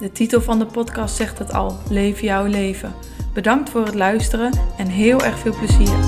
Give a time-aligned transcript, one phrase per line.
[0.00, 2.94] De titel van de podcast zegt het al: Leef jouw leven.
[3.34, 5.98] Bedankt voor het luisteren en heel erg veel plezier.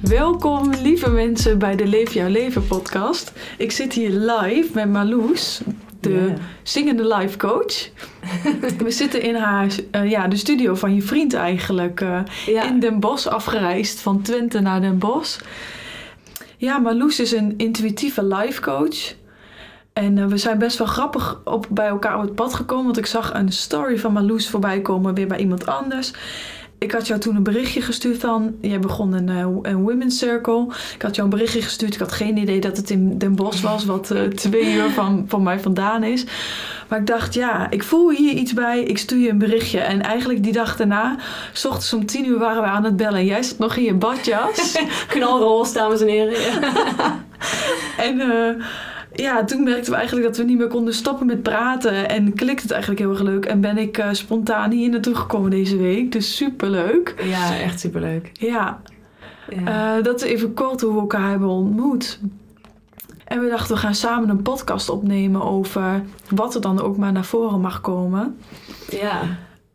[0.00, 3.32] Welkom lieve mensen bij de Leef jouw leven podcast.
[3.58, 5.60] Ik zit hier live met Marloes,
[6.00, 7.88] de zingende life coach.
[8.84, 12.00] We zitten in haar, uh, ja, de studio van je vriend eigenlijk.
[12.00, 15.40] Uh, In Den Bosch afgereisd, van Twente naar Den Bosch.
[16.56, 19.14] Ja, Marloes is een intuïtieve life coach.
[19.92, 22.84] En uh, we zijn best wel grappig op, bij elkaar op het pad gekomen.
[22.84, 26.12] Want ik zag een story van Marloes voorbij komen weer bij iemand anders.
[26.78, 28.54] Ik had jou toen een berichtje gestuurd van...
[28.60, 30.66] Jij begon een, uh, een women's circle.
[30.94, 31.94] Ik had jou een berichtje gestuurd.
[31.94, 33.84] Ik had geen idee dat het in Den Bosch was.
[33.84, 36.24] Wat uh, twee uur van, van mij vandaan is.
[36.88, 38.82] Maar ik dacht, ja, ik voel hier iets bij.
[38.82, 39.80] Ik stuur je een berichtje.
[39.80, 41.16] En eigenlijk die dag daarna,
[41.52, 43.18] s ochtends om tien uur waren we aan het bellen.
[43.18, 44.78] En jij zat nog in je badjas.
[45.08, 46.62] Knalroze, dames en heren.
[48.08, 48.20] en...
[48.20, 48.64] Uh,
[49.14, 52.08] ja, toen merkten we eigenlijk dat we niet meer konden stoppen met praten.
[52.08, 53.44] En klikt het eigenlijk heel erg leuk.
[53.44, 56.12] En ben ik uh, spontaan hier naartoe gekomen deze week.
[56.12, 57.14] Dus super leuk.
[57.24, 58.30] Ja, echt super leuk.
[58.32, 58.80] Ja.
[59.48, 59.96] ja.
[59.98, 62.18] Uh, dat is even kort hoe we elkaar hebben ontmoet.
[63.34, 67.12] En we dachten, we gaan samen een podcast opnemen over wat er dan ook maar
[67.12, 68.38] naar voren mag komen.
[68.90, 69.20] Ja.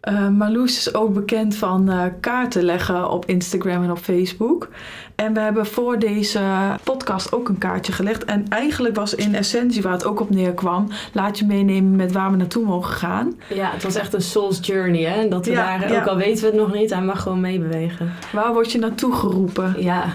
[0.10, 4.70] Uh, Marloes is ook bekend van uh, kaarten leggen op Instagram en op Facebook.
[5.16, 6.42] En we hebben voor deze
[6.84, 8.26] podcast ook een kaartje gelegd.
[8.26, 10.88] En eigenlijk was in essentie waar het ook op neerkwam...
[11.14, 13.40] laat je meenemen met waar we naartoe mogen gaan.
[13.54, 15.04] Ja, het was echt een soul's journey.
[15.04, 15.28] Hè?
[15.28, 16.00] Dat we ja, daar, ja.
[16.00, 18.14] ook al weten we het nog niet, hij mag gewoon meebewegen.
[18.32, 19.76] Waar word je naartoe geroepen?
[19.78, 20.06] Ja.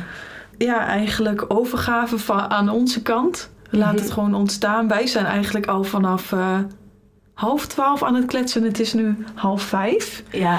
[0.59, 3.51] Ja, eigenlijk overgave van, aan onze kant.
[3.71, 3.99] Laat -hmm.
[3.99, 4.89] het gewoon ontstaan.
[4.89, 6.33] Wij zijn eigenlijk al vanaf...
[6.33, 6.59] Uh,
[7.35, 8.63] half twaalf aan het kletsen.
[8.63, 10.23] Het is nu half vijf.
[10.31, 10.59] Ja,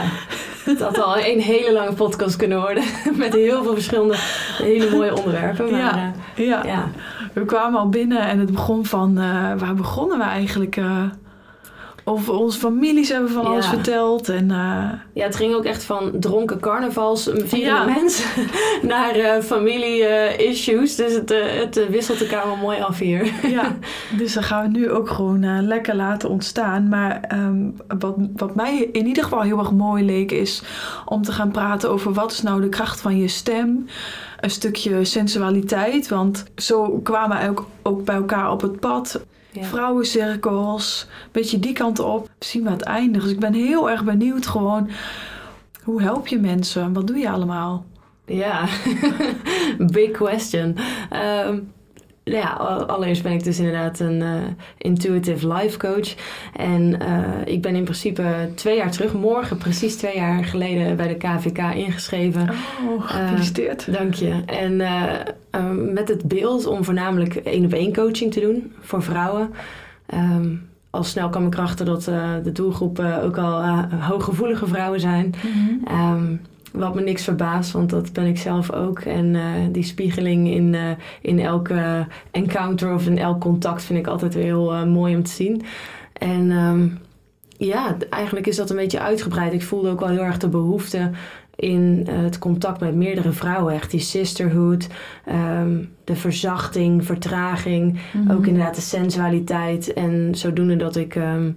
[0.63, 2.83] het had al een hele lange podcast kunnen worden.
[3.17, 4.15] Met heel veel verschillende
[4.57, 5.71] hele mooie onderwerpen.
[5.71, 6.65] Maar, ja, uh, ja.
[6.65, 6.89] ja,
[7.33, 9.17] we kwamen al binnen en het begon van...
[9.17, 10.79] Uh, waar begonnen we eigenlijk...
[12.07, 13.71] Over onze families hebben van alles ja.
[13.71, 14.29] verteld.
[14.29, 14.89] En, uh...
[15.13, 17.85] Ja, het ging ook echt van dronken carnavals ja.
[17.85, 18.29] mensen
[18.93, 20.95] naar uh, familie-issues.
[20.95, 23.33] dus het, het wisselt elkaar wel mooi af hier.
[23.47, 23.77] ja,
[24.19, 26.89] dus dan gaan we nu ook gewoon lekker laten ontstaan.
[26.89, 30.63] Maar um, wat, wat mij in ieder geval heel erg mooi leek is
[31.05, 33.85] om te gaan praten over wat is nou de kracht van je stem.
[34.39, 39.25] Een stukje sensualiteit, want zo kwamen we ook, ook bij elkaar op het pad.
[39.55, 39.63] Ja.
[39.63, 42.29] Vrouwencirkels, een beetje die kant op.
[42.39, 43.23] Zien we het eindigt.
[43.23, 44.89] Dus ik ben heel erg benieuwd gewoon.
[45.83, 46.93] Hoe help je mensen?
[46.93, 47.85] Wat doe je allemaal?
[48.25, 48.65] Ja,
[49.77, 50.77] big question.
[51.47, 51.73] Um,
[52.23, 52.49] ja,
[52.87, 54.43] allereerst ben ik dus inderdaad een uh,
[54.77, 56.15] intuitive life coach.
[56.53, 61.07] En uh, ik ben in principe twee jaar terug, morgen precies twee jaar geleden bij
[61.07, 62.49] de KVK ingeschreven.
[62.89, 63.87] Oh, gefeliciteerd.
[63.87, 64.43] Uh, dank je.
[64.45, 64.81] En
[65.93, 69.49] met het beeld om voornamelijk één op één coaching te doen voor vrouwen.
[70.13, 72.03] Um, al snel kwam ik erachter dat
[72.43, 73.63] de doelgroep ook al
[73.99, 75.25] hooggevoelige vrouwen zijn.
[75.25, 76.13] Mm -hmm.
[76.13, 76.41] um,
[76.75, 78.99] wat me niks verbaast, want dat ben ik zelf ook.
[78.99, 80.89] En uh, die spiegeling in, uh,
[81.21, 85.31] in elke encounter of in elk contact vind ik altijd heel uh, mooi om te
[85.31, 85.61] zien.
[86.13, 86.51] En
[87.57, 89.53] ja, eigenlijk is dat een beetje uitgebreid.
[89.53, 91.11] Ik voelde ook wel heel erg de behoefte
[91.55, 93.73] in het contact met meerdere vrouwen.
[93.73, 94.87] Echt die sisterhood,
[95.31, 97.91] um, de verzachting, vertraging.
[98.13, 98.31] Mm -hmm.
[98.31, 99.93] Ook inderdaad de sensualiteit.
[99.93, 101.15] En zodoende dat ik...
[101.15, 101.55] Um,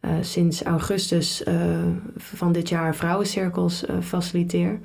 [0.00, 1.54] uh, sinds augustus uh,
[2.16, 4.80] van dit jaar vrouwencirkels uh, faciliteer.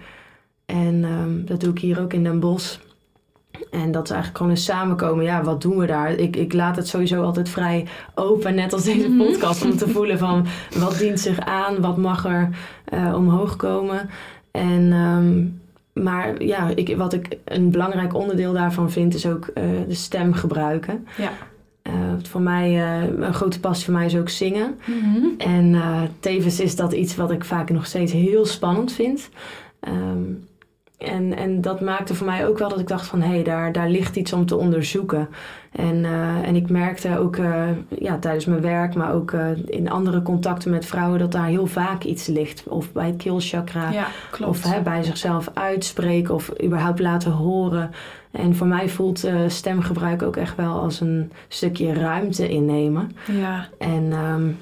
[0.65, 2.77] En um, dat doe ik hier ook in Den Bosch.
[3.71, 5.25] En dat is eigenlijk gewoon een samenkomen.
[5.25, 6.11] Ja, wat doen we daar?
[6.11, 10.18] Ik, ik laat het sowieso altijd vrij open, net als deze podcast, om te voelen
[10.18, 10.45] van
[10.77, 12.50] wat dient zich aan, wat mag er
[13.13, 14.09] omhoog komen.
[14.56, 15.62] En, um,
[15.94, 19.52] maar ja, ik, wat ik een belangrijk onderdeel daarvan vind, is ook
[19.88, 21.07] de stem gebruiken.
[21.18, 21.31] Ja.
[21.88, 24.75] Uh, voor mij, uh, een grote passie voor mij is ook zingen.
[24.86, 25.34] Mm -hmm.
[25.38, 25.75] En
[26.19, 29.30] tevens is dat iets wat ik vaak nog steeds heel spannend vind.
[29.88, 30.48] Um,
[30.97, 33.71] en, en dat maakte voor mij ook wel dat ik dacht van hé, hey, daar,
[33.71, 35.30] daar ligt iets om te onderzoeken.
[35.71, 37.63] En, uh, en ik merkte ook uh,
[38.00, 41.68] ja, tijdens mijn werk, maar ook uh, in andere contacten met vrouwen, dat daar heel
[41.68, 42.63] vaak iets ligt.
[42.68, 44.07] Of bij het keelchakra, ja,
[44.45, 47.92] of hè, bij zichzelf uitspreken of überhaupt laten horen.
[48.31, 53.12] En voor mij voelt stemgebruik ook echt wel als een stukje ruimte innemen.
[53.31, 53.68] Ja.
[53.77, 54.57] En um,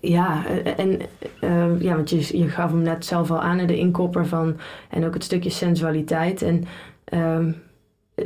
[0.00, 1.00] ja, en
[1.40, 4.56] uh, ja, want je, je gaf hem net zelf al aan, de inkopper van
[4.90, 6.42] en ook het stukje sensualiteit.
[6.42, 6.64] En
[7.14, 7.56] um,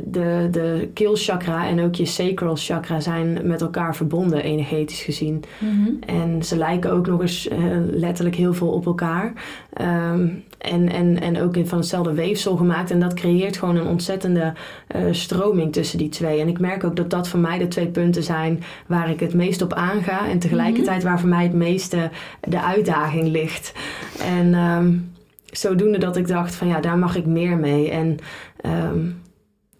[0.03, 5.43] de, de keelchakra en ook je sacral chakra zijn met elkaar verbonden, energetisch gezien.
[5.59, 5.89] Mhm.
[6.19, 7.57] En ze lijken ook nog eens uh,
[7.91, 9.33] letterlijk heel veel op elkaar.
[9.81, 12.91] Um, en, en, en ook van hetzelfde weefsel gemaakt.
[12.91, 14.53] En dat creëert gewoon een ontzettende
[14.95, 16.39] uh, stroming tussen die twee.
[16.39, 19.33] En ik merk ook dat dat voor mij de twee punten zijn waar ik het
[19.33, 20.29] meest op aanga.
[20.29, 22.09] En tegelijkertijd waar voor mij het meeste
[22.41, 23.73] de uitdaging ligt.
[24.21, 25.11] En um,
[25.45, 27.89] zodoende dat ik dacht van ja, daar mag ik meer mee.
[27.89, 28.17] En
[28.65, 29.23] um,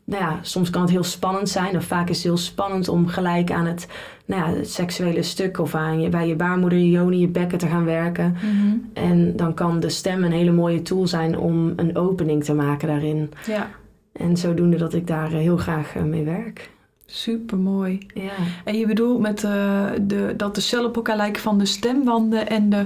[0.06, 1.76] nou ja, soms kan het heel spannend zijn.
[1.76, 3.88] Of vaak is het heel spannend om gelijk aan het,
[4.26, 7.58] nou ja, het seksuele stuk of aan je, bij je baarmoeder, je joni, je bekken
[7.58, 8.32] te gaan werken.
[8.36, 8.78] Mhm.
[8.94, 12.88] En dan kan de stem een hele mooie tool zijn om een opening te maken
[12.88, 13.32] daarin.
[13.48, 13.70] Ja,
[14.12, 16.70] En zodoende dat ik daar eh, heel graag eh, mee werk.
[17.06, 18.06] super mooi.
[18.14, 18.32] Ja.
[18.64, 22.50] En je bedoelt met eh, de, dat de cellen op elkaar lijken van de stemwanden
[22.50, 22.86] en de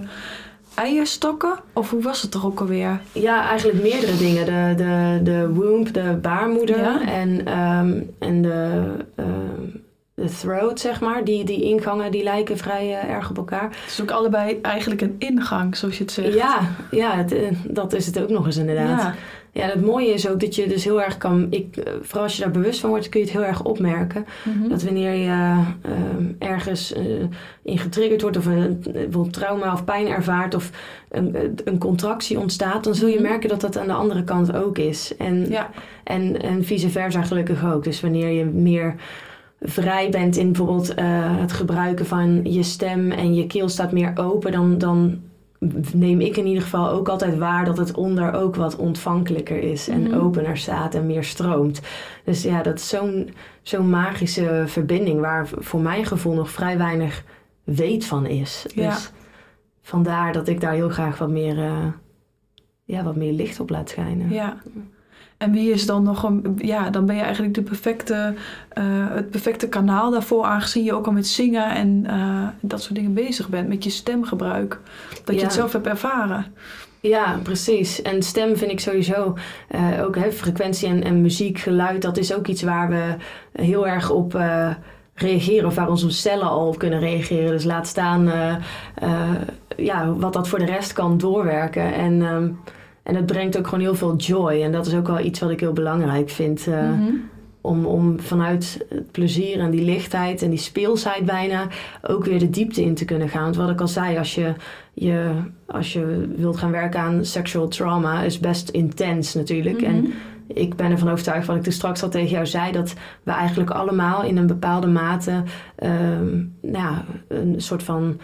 [0.79, 1.53] eierstokken?
[1.73, 3.01] Of hoe was het toch ook alweer?
[3.11, 4.45] Ja, eigenlijk meerdere dingen.
[4.45, 7.01] De, de, de womb, de baarmoeder Ja.
[7.07, 8.81] en, ehm, en de,
[9.15, 9.65] ehm,
[10.13, 11.23] de throat, zeg maar.
[11.23, 13.63] Die, die ingangen die lijken vrij eh, erg op elkaar.
[13.63, 16.33] Het is ook allebei eigenlijk een ingang, zoals je het zegt.
[16.33, 16.59] Ja,
[16.91, 19.01] ja het, eh, dat is het ook nog eens inderdaad.
[19.01, 19.13] Ja.
[19.51, 21.47] Ja, het mooie is ook dat je dus heel erg kan...
[21.49, 24.25] Ik, eh, vooral als je daar bewust van wordt, kun je het heel erg opmerken.
[24.43, 24.69] Mhm.
[24.69, 27.03] Dat wanneer je ehm, ergens eh,
[27.63, 28.37] in getriggerd wordt...
[28.37, 30.55] of een, bijvoorbeeld trauma of pijn ervaart...
[30.55, 30.69] of
[31.09, 32.83] een, een contractie ontstaat...
[32.83, 33.23] dan zul je Mhm.
[33.23, 35.17] merken dat dat aan de andere kant ook is.
[35.17, 35.69] En, Ja,
[36.03, 37.83] en, en vice versa gelukkig ook.
[37.83, 38.95] Dus wanneer je meer
[39.61, 41.05] vrij bent in bijvoorbeeld eh,
[41.39, 43.11] het gebruiken van je stem...
[43.11, 44.51] en je keel staat meer open...
[44.51, 45.19] dan, dan
[45.93, 49.87] neem ik in ieder geval ook altijd waar dat het onder ook wat ontvankelijker is
[49.87, 50.13] en Mhm.
[50.19, 51.81] opener staat en meer stroomt.
[52.25, 53.29] Dus ja, dat is zo'n
[53.61, 57.23] zo'n magische verbinding waar voor mijn gevoel nog vrij weinig
[57.63, 58.65] weet van is.
[58.75, 58.89] Ja.
[58.89, 59.11] Dus
[59.81, 61.85] vandaar dat ik daar heel graag wat meer, eh,
[62.83, 64.29] ja, wat meer licht op laat schijnen.
[64.29, 64.57] ja.
[65.39, 66.55] En wie is dan nog een...
[66.57, 68.33] Ja, dan ben je eigenlijk de perfecte,
[68.69, 70.43] eh, het perfecte kanaal daarvoor...
[70.43, 73.67] aangezien je ook al met zingen en eh, dat soort dingen bezig bent.
[73.67, 74.79] Met je stemgebruik.
[75.23, 76.45] Dat je het zelf hebt ervaren.
[76.99, 78.01] Ja, precies.
[78.01, 79.37] En stem vind ik sowieso
[79.67, 83.15] eh, ook hè, frequentie en, en muziek, geluid, dat is ook iets waar we
[83.51, 84.37] heel erg op
[85.13, 87.51] reageren of waar onze cellen al op kunnen reageren.
[87.51, 88.31] Dus laat staan
[89.77, 91.93] ja, wat dat voor de rest kan doorwerken.
[91.93, 92.47] En, ehm,
[93.09, 94.61] en het brengt ook gewoon heel veel joy.
[94.63, 96.67] En dat is ook wel iets wat ik heel belangrijk vind.
[96.67, 97.03] eh, Mhm.
[97.61, 101.67] om, om vanuit het plezier en die lichtheid en die speelsheid bijna
[102.01, 103.43] ook weer de diepte in te kunnen gaan.
[103.43, 104.53] Want wat ik al zei, als je,
[104.93, 105.31] je,
[105.67, 109.81] als je wilt gaan werken aan sexual trauma, is best intens natuurlijk.
[109.81, 109.89] Mhm.
[109.89, 110.11] En
[110.47, 113.69] ik ben ervan overtuigd, wat ik toen straks al tegen jou zei, dat we eigenlijk
[113.69, 115.43] allemaal in een bepaalde mate
[115.75, 116.27] ehm,
[116.61, 118.19] nou ja, een soort van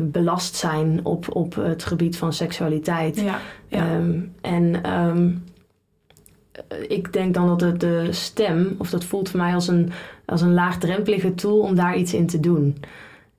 [0.00, 3.20] belast zijn op, op het gebied van seksualiteit.
[3.20, 3.38] Ja,
[3.68, 3.78] ja.
[3.78, 5.30] Ehm, en ehm,
[6.88, 9.92] ik denk dan dat het de stem, of dat voelt voor mij als een,
[10.26, 12.76] als een laagdrempelige tool om daar iets in te doen.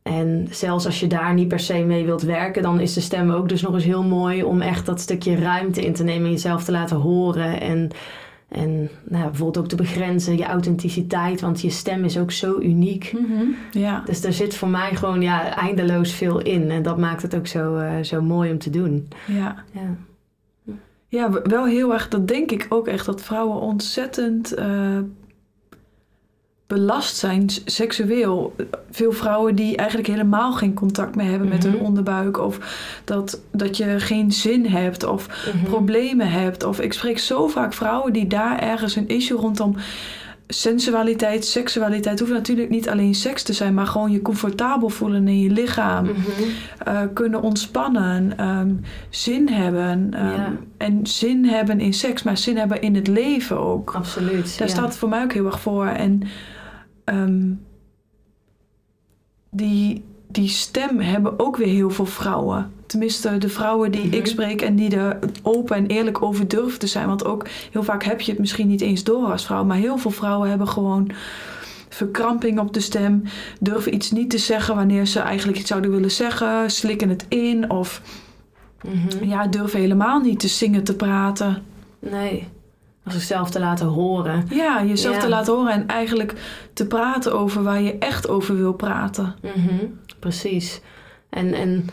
[0.01, 3.31] En zelfs als je daar niet per se mee wilt werken, dan is de stem
[3.31, 6.31] ook dus nog eens heel mooi om echt dat stukje ruimte in te nemen en
[6.31, 7.61] jezelf te laten horen.
[7.61, 7.89] En,
[8.55, 13.13] en nou bijvoorbeeld ook te begrenzen, je authenticiteit, want je stem is ook zo uniek.
[13.13, 13.43] Mhm.
[13.71, 14.01] ja.
[14.05, 16.71] Dus er zit voor mij gewoon ja, eindeloos veel in.
[16.71, 19.07] En dat maakt het ook zo, eh, zo mooi om te doen.
[19.27, 19.63] ja.
[19.71, 19.95] Ja.
[21.07, 22.07] Ja, wel heel erg.
[22.07, 23.05] Dat denk ik ook echt.
[23.05, 24.99] Dat vrouwen ontzettend eh,
[26.67, 28.55] belast zijn seksueel.
[28.91, 31.83] Veel vrouwen die eigenlijk helemaal geen contact meer hebben met hun Mhm.
[31.83, 32.37] onderbuik.
[32.39, 32.57] Of
[33.03, 35.03] dat, dat je geen zin hebt.
[35.05, 35.63] Of Mhm.
[35.65, 36.63] problemen hebt.
[36.63, 39.75] Of ik spreek zo vaak vrouwen die daar ergens een issue rondom
[40.47, 42.19] sensualiteit, seksualiteit.
[42.19, 46.03] hoeft natuurlijk niet alleen seks te zijn, maar gewoon je comfortabel voelen in je lichaam.
[46.05, 46.15] Mhm.
[46.83, 48.69] eh, kunnen ontspannen, ehm,
[49.09, 50.07] zin hebben.
[50.13, 50.53] ehm, Ja.
[50.77, 53.91] En zin hebben in seks, maar zin hebben in het leven ook.
[53.95, 54.57] Absoluut.
[54.57, 54.73] Daar ja.
[54.73, 55.85] staat het voor mij ook heel erg voor.
[55.85, 56.21] En
[57.05, 57.51] ehm,
[59.49, 62.71] die, die stem hebben ook weer heel veel vrouwen.
[62.85, 64.13] Tenminste, de vrouwen die Mhm.
[64.13, 67.07] ik spreek en die er open en eerlijk over durven te zijn.
[67.07, 69.63] Want ook heel vaak heb je het misschien niet eens door als vrouw.
[69.63, 71.09] Maar heel veel vrouwen hebben gewoon
[71.89, 73.23] verkramping op de stem.
[73.59, 76.71] Durven iets niet te zeggen wanneer ze eigenlijk iets zouden willen zeggen.
[76.71, 78.01] Slikken het in of
[78.83, 79.25] Mhm.
[79.29, 81.63] ja, durven helemaal niet te zingen, te praten.
[81.99, 82.47] Nee.
[83.05, 84.45] Als zichzelf te laten horen.
[84.49, 85.21] Ja, jezelf Ja.
[85.21, 86.33] te laten horen en eigenlijk
[86.73, 89.35] te praten over waar je echt over wil praten.
[89.41, 89.85] Mhm,
[90.19, 90.81] Precies.
[91.29, 91.85] En, en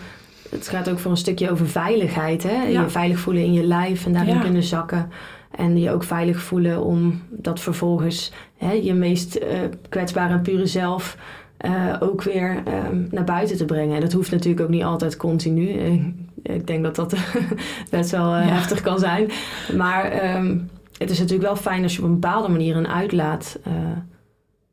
[0.50, 2.42] het gaat ook voor een stukje over veiligheid.
[2.42, 2.62] Hè?
[2.62, 2.80] Ja.
[2.82, 4.40] Je veilig voelen in je lijf en daarin Ja.
[4.40, 5.10] kunnen zakken.
[5.50, 10.66] En je ook veilig voelen om dat vervolgens hè, je meest eh, kwetsbare en pure
[10.66, 11.16] zelf
[11.56, 13.94] eh, ook weer ehm, naar buiten te brengen.
[13.94, 15.70] En dat hoeft natuurlijk ook niet altijd continu.
[15.78, 15.92] Eh,
[16.42, 17.14] ik denk dat dat
[17.90, 19.30] best wel heftig kan zijn.
[19.76, 20.58] Maar ehm,
[21.02, 23.58] het is natuurlijk wel fijn als je op een bepaalde manier een uitlaat.
[23.64, 23.72] eh,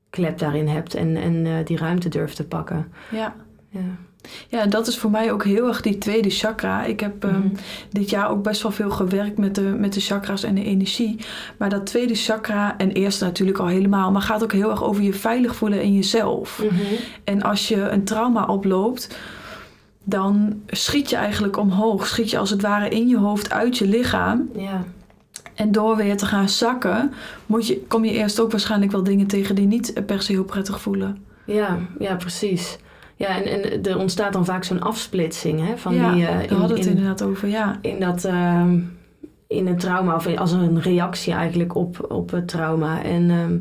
[0.10, 2.88] klep daarin hebt en, en eh, die ruimte durft te pakken.
[3.12, 3.36] Ja.
[3.70, 3.80] Ja.
[4.48, 6.84] Ja, en dat is voor mij ook heel erg die tweede chakra.
[6.84, 7.48] Ik heb ehm, Mhm.
[7.90, 11.20] dit jaar ook best wel veel gewerkt met de, met de chakras en de energie.
[11.58, 15.04] Maar dat tweede chakra, en eerste natuurlijk al helemaal, maar gaat ook heel erg over
[15.04, 16.64] je veilig voelen in jezelf.
[16.64, 16.76] Mhm.
[17.24, 19.18] En als je een trauma oploopt,
[20.04, 22.08] dan schiet je eigenlijk omhoog.
[22.08, 24.50] Schiet je als het ware in je hoofd uit je lichaam.
[24.56, 24.84] Ja.
[25.60, 27.14] En door weer te gaan zakken,
[27.46, 30.44] moet je, kom je eerst ook waarschijnlijk wel dingen tegen die niet per se heel
[30.44, 31.18] prettig voelen.
[31.46, 32.78] Ja, ja, precies.
[33.16, 36.50] Ja, en, en er ontstaat dan vaak zo'n afsplitsing hè, van ja, die, daar in,
[36.50, 37.78] hadden we het in, inderdaad over, ja.
[37.82, 38.80] in dat ehm,
[39.48, 43.04] in een trauma of als een reactie eigenlijk op, op het trauma.
[43.04, 43.58] En ehm,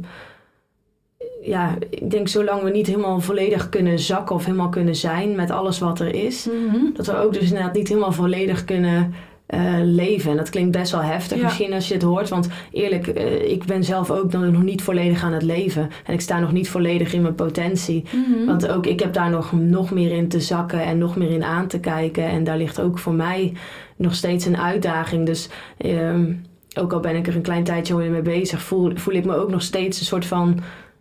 [1.42, 5.50] ja, ik denk zolang we niet helemaal volledig kunnen zakken of helemaal kunnen zijn met
[5.50, 6.48] alles wat er is,
[6.94, 9.14] dat we ook dus inderdaad niet helemaal volledig kunnen
[9.48, 10.30] eh, leven.
[10.30, 11.44] En dat klinkt best wel heftig Ja.
[11.44, 12.28] misschien als je het hoort.
[12.28, 15.88] Want eerlijk, eh, ik ben zelf ook nog niet volledig aan het leven.
[16.04, 18.04] En ik sta nog niet volledig in mijn potentie.
[18.12, 18.46] Mhm.
[18.46, 21.44] Want ook ik heb daar nog, nog meer in te zakken en nog meer in
[21.44, 22.24] aan te kijken.
[22.24, 23.52] En daar ligt ook voor mij
[23.96, 25.26] nog steeds een uitdaging.
[25.26, 26.32] Dus ehm,
[26.78, 29.50] ook al ben ik er een klein tijdje mee bezig, voel, voel ik me ook
[29.50, 30.60] nog steeds een soort van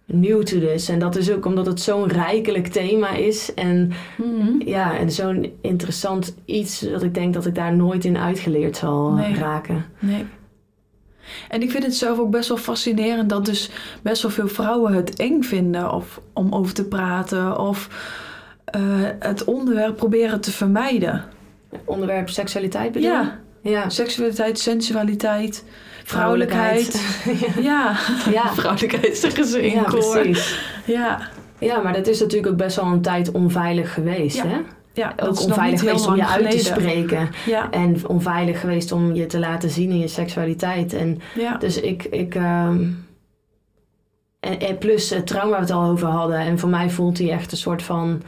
[0.09, 0.89] nieuw to this.
[0.89, 3.53] En dat is ook omdat het zo'n rijkelijk thema is.
[3.53, 4.67] En Mhm.
[4.69, 9.11] ja, en zo'n interessant iets dat ik denk dat ik daar nooit in uitgeleerd zal
[9.11, 9.33] Nee.
[9.35, 9.85] raken.
[9.99, 10.25] Nee.
[11.49, 13.69] En ik vind het zelf ook best wel fascinerend dat dus
[14.01, 17.89] best wel veel vrouwen het eng vinden of om over te praten of
[18.65, 18.81] eh,
[19.19, 21.23] het onderwerp proberen te vermijden.
[21.85, 23.15] Onderwerp seksualiteit bedoel je?
[23.15, 23.89] Ja, Ja.
[23.89, 25.63] seksualiteit, sensualiteit,
[26.07, 27.01] vrouwelijkheid.
[27.61, 27.95] Ja,
[28.31, 28.53] Ja.
[28.53, 30.19] vrouwelijkheid ze in Ja, koor.
[30.19, 30.59] precies.
[30.85, 34.47] Ja, Ja, maar dat is natuurlijk ook best wel een tijd onveilig geweest, Ja.
[34.47, 34.57] hè?
[34.93, 37.29] ja dat Ook is onveilig geweest om je uit te spreken.
[37.45, 40.93] Ja, En onveilig geweest om je te laten zien in je seksualiteit.
[40.93, 41.57] En ja.
[41.57, 42.03] dus ik...
[42.03, 42.85] ik ehm,
[44.39, 46.37] en, en plus het trauma waar we het al over hadden.
[46.39, 48.21] En voor mij voelt hij echt een soort van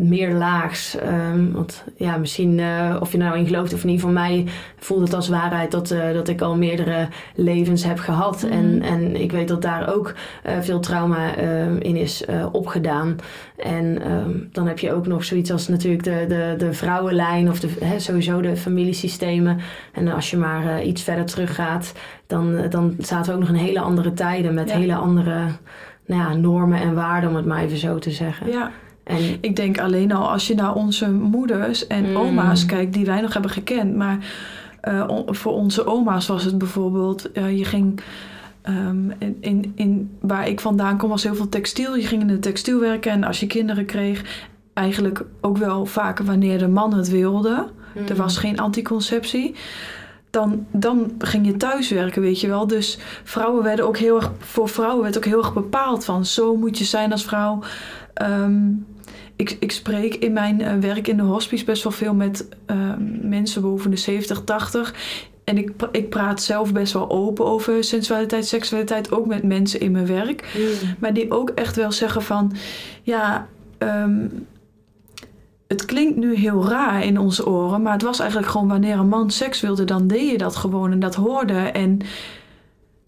[0.00, 0.96] meer laags.
[0.98, 4.00] Ehm, want ja, misschien eh, of je nou in gelooft of niet.
[4.00, 4.44] Voor mij
[4.78, 8.42] voelt het als waarheid dat, eh, dat ik al meerdere levens heb gehad.
[8.42, 8.52] Mhm.
[8.52, 13.16] En, en ik weet dat daar ook eh, veel trauma eh, in is eh, opgedaan.
[13.56, 17.60] En ehm, dan heb je ook nog zoiets als natuurlijk de, de, de vrouwenlijn of
[17.60, 19.58] de, hè, sowieso de familiesystemen.
[19.92, 21.92] En als je maar eh, iets verder teruggaat,
[22.26, 24.76] dan, eh, dan zaten we ook nog in hele andere tijden met Ja.
[24.76, 25.34] hele andere
[26.06, 28.50] nou ja, normen en waarden, om het maar even zo te zeggen.
[28.50, 28.70] ja.
[29.10, 32.16] En Ik denk alleen al als je naar onze moeders en Mm.
[32.16, 33.96] oma's kijkt die wij nog hebben gekend.
[33.96, 34.18] Maar
[34.80, 38.00] eh, on- voor onze oma's was het bijvoorbeeld, eh, je ging
[38.62, 41.96] ehm, in, in, in, waar ik vandaan kom was heel veel textiel.
[41.96, 46.24] Je ging in het textiel werken en als je kinderen kreeg, eigenlijk ook wel vaker
[46.24, 47.66] wanneer de man het wilde.
[48.08, 49.54] Er was geen anticonceptie.
[50.30, 52.66] Dan, dan ging je thuis werken, weet je wel.
[52.66, 56.56] Dus vrouwen werden ook heel erg, voor vrouwen werd ook heel erg bepaald van zo
[56.56, 57.58] moet je zijn als vrouw.
[58.14, 58.60] Ehm,
[59.40, 63.28] ik, ik spreek in mijn eh, werk in de hospice best wel veel met ehm,
[63.28, 64.94] mensen boven de 70, 80.
[65.44, 69.92] En ik, ik praat zelf best wel open over sensualiteit, seksualiteit, ook met mensen in
[69.92, 70.54] mijn werk.
[70.58, 70.94] Mm.
[70.98, 72.52] Maar die ook echt wel zeggen van,
[73.02, 73.46] ja,
[73.78, 74.28] ehm,
[75.66, 79.08] het klinkt nu heel raar in onze oren, maar het was eigenlijk gewoon wanneer een
[79.08, 81.58] man seks wilde, dan deed je dat gewoon en dat hoorde.
[81.58, 81.98] En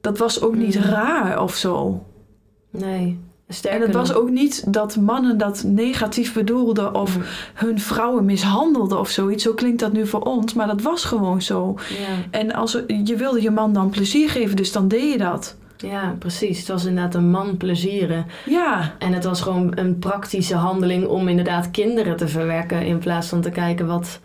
[0.00, 0.82] dat was ook niet Mm.
[0.82, 2.04] raar of zo.
[2.70, 3.18] Nee.
[3.52, 7.22] Sterker En het was ook niet dat mannen dat negatief bedoelden of Mm.
[7.54, 9.42] hun vrouwen mishandelden of zoiets.
[9.42, 11.74] Zo klinkt dat nu voor ons, maar dat was gewoon zo.
[11.88, 12.38] Ja.
[12.40, 15.56] En als, je wilde je man dan plezier geven, dus dan deed je dat.
[15.76, 16.58] ja, precies.
[16.58, 18.26] Het was inderdaad een man plezieren.
[18.46, 22.86] Ja, En het was gewoon een praktische handeling om inderdaad kinderen te verwerken.
[22.86, 24.20] In plaats van te kijken wat,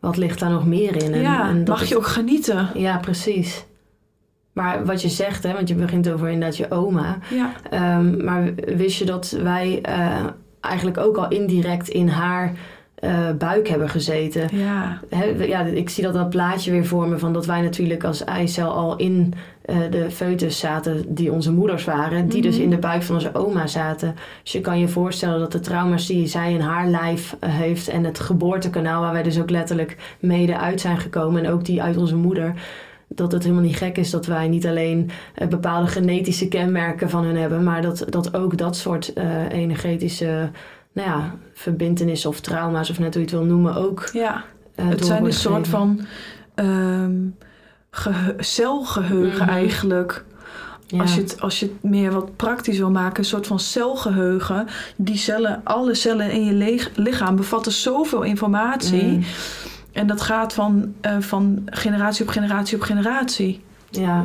[0.00, 1.12] wat ligt daar nog meer in.
[1.14, 1.48] En, ja.
[1.48, 2.68] en dat mag je ook genieten.
[2.74, 3.64] Ja, precies.
[4.62, 7.18] Maar wat je zegt, hè, want je begint over inderdaad je oma.
[7.30, 10.24] Ja, Ehm, maar wist je dat wij eh,
[10.60, 12.52] eigenlijk ook al indirect in haar
[12.94, 14.48] eh, buik hebben gezeten?
[14.52, 18.04] ja, Hè, ja, ik zie dat dat plaatje weer voor me van dat wij natuurlijk
[18.04, 19.34] als eicel al in
[19.64, 22.62] eh, de foetus zaten die onze moeders waren, die dus Mhm.
[22.64, 24.14] in de buik van onze oma zaten.
[24.42, 28.04] Dus je kan je voorstellen dat de trauma's die zij in haar lijf heeft en
[28.04, 31.96] het geboortekanaal waar wij dus ook letterlijk mede uit zijn gekomen en ook die uit
[31.96, 32.54] onze moeder,
[33.08, 37.24] dat het helemaal niet gek is dat wij niet alleen eh, bepaalde genetische kenmerken van
[37.24, 40.50] hun hebben, maar dat, dat ook dat soort uh, energetische
[40.92, 44.08] nou ja, verbindenissen of trauma's, of net hoe je het wil noemen, ook.
[44.12, 44.44] Ja,
[44.76, 46.00] uh, het zijn een soort van
[46.54, 47.36] um,
[48.38, 50.24] celgeheugen mm eigenlijk.
[50.96, 54.66] Als, je het, als je het meer wat praktisch wil maken, een soort van celgeheugen.
[54.96, 59.02] Die cellen, alle cellen in je lichaam bevatten zoveel informatie.
[59.02, 59.24] Mm.
[59.92, 63.60] En dat gaat van, uh, van generatie op generatie op generatie.
[63.90, 64.24] Ja.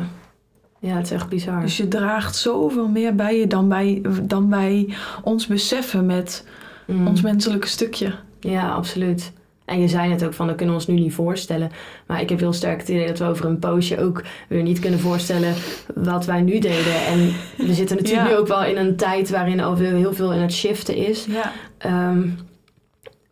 [0.78, 1.60] ja, het is echt bizar.
[1.60, 6.46] Dus je draagt zoveel meer bij je dan wij, dan wij ons beseffen met
[6.86, 7.06] mm.
[7.06, 8.14] ons menselijke stukje.
[8.40, 9.32] Ja, absoluut.
[9.64, 11.70] En je zei het ook van, dat kunnen we ons nu niet voorstellen.
[12.06, 14.78] Maar ik heb heel sterk het idee dat we over een poosje ook weer niet
[14.78, 15.54] kunnen voorstellen
[15.94, 17.06] wat wij nu deden.
[17.06, 17.18] En
[17.56, 20.52] we zitten natuurlijk nu ook wel in een tijd waarin al heel veel in het
[20.52, 21.24] shiften is.
[21.24, 21.52] Ja.
[21.78, 22.28] Ehm,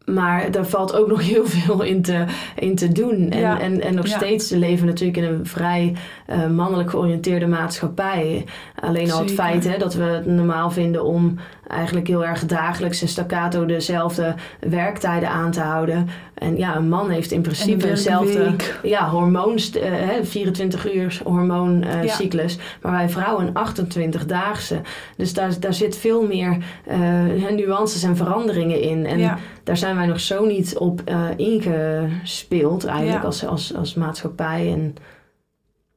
[0.04, 2.25] maar daar valt ook nog heel veel in te,
[2.56, 3.30] in te doen.
[3.30, 5.97] En, en, en nog steeds leven natuurlijk in een vrij
[6.30, 8.44] uh, mannelijk georiënteerde maatschappij.
[8.80, 13.02] Alleen al het feit hè, dat we het normaal vinden om eigenlijk heel erg dagelijks
[13.02, 16.09] en staccato dezelfde werktijden aan te houden.
[16.43, 22.57] En ja, een man heeft in principe dezelfde ja, hormoon, uh, 24 uur hormooncyclus.
[22.57, 24.81] Uh, Maar wij vrouwen een 28-daagse.
[25.17, 26.57] Dus daar, daar zit veel meer
[26.91, 29.07] uh, nuances en veranderingen in.
[29.07, 31.03] En daar zijn wij nog zo niet op
[31.37, 34.73] ingespeeld eigenlijk als, als, als maatschappij.
[34.73, 34.95] En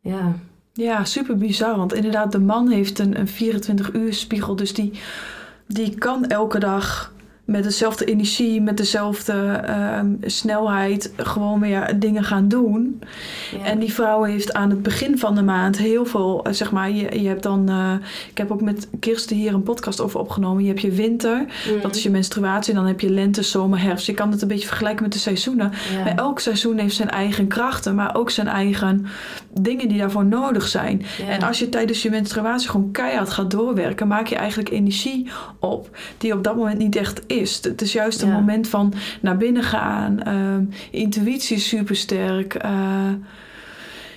[0.01, 0.33] ja.
[0.73, 1.77] Ja, super bizar.
[1.77, 4.55] Want inderdaad, de man heeft een, een 24 uur spiegel.
[4.55, 4.93] Dus die
[5.67, 7.13] die kan elke dag
[7.45, 9.33] met dezelfde energie, met dezelfde
[9.65, 13.01] ehm, snelheid gewoon weer dingen gaan doen.
[13.63, 16.91] En die vrouw heeft aan het begin van de maand heel veel, eh, zeg maar,
[16.91, 17.93] je, je hebt dan, uh,
[18.29, 20.63] ik heb ook met Kirsten hier een podcast over opgenomen.
[20.63, 21.81] Je hebt je winter, mm.
[21.81, 24.05] dat is je menstruatie, en dan heb je lente, zomer, herfst.
[24.05, 25.71] Je kan het een beetje vergelijken met de seizoenen.
[26.03, 29.05] Maar elk seizoen heeft zijn eigen krachten, maar ook zijn eigen
[29.51, 31.05] dingen die daarvoor nodig zijn.
[31.29, 35.27] En als je tijdens je menstruatie gewoon keihard gaat doorwerken, maak je eigenlijk energie
[35.59, 37.34] op die op dat moment niet echt is.
[37.39, 40.19] Het is juist een moment van naar binnen gaan.
[40.27, 42.63] Uh, intuïtie is supersterk.
[42.65, 43.09] Uh,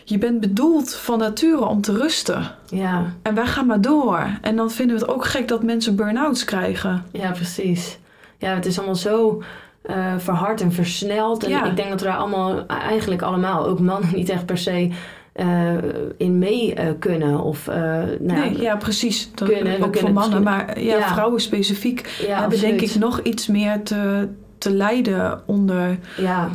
[0.05, 2.51] je bent bedoeld van nature om te rusten.
[2.67, 3.13] Ja.
[3.23, 4.27] En wij gaan maar door.
[4.41, 7.05] En dan vinden we het ook gek dat mensen burn-outs krijgen.
[7.13, 7.99] Ja, precies.
[8.39, 9.43] Ja, het is allemaal zo
[9.91, 11.45] uh, verhard en versneld.
[11.45, 14.91] En ik denk dat we daar allemaal, eigenlijk allemaal, ook mannen, niet echt per se
[15.41, 15.73] uh,
[16.17, 17.41] in mee uh, kunnen.
[17.41, 19.31] Of, uh, nou, nee, ja, precies.
[19.35, 20.43] Dat, kunnen, ook voor mannen.
[20.43, 21.13] Maar ja, ja.
[21.13, 22.61] vrouwen specifiek hebben absoluut.
[22.61, 26.49] denk ik nog iets meer te, te lijden onder ja.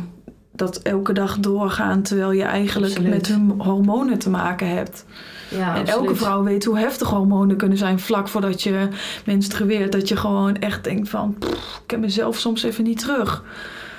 [0.52, 2.02] dat elke dag doorgaan...
[2.02, 3.14] terwijl je eigenlijk absoluut.
[3.14, 5.04] met hun hormonen te maken hebt.
[5.48, 5.88] Ja, en absoluut.
[5.88, 8.88] elke vrouw weet hoe heftig hormonen kunnen zijn vlak voordat je
[9.24, 9.92] menstrueert.
[9.92, 13.44] Dat je gewoon echt denkt van, pff, ik heb mezelf soms even niet terug.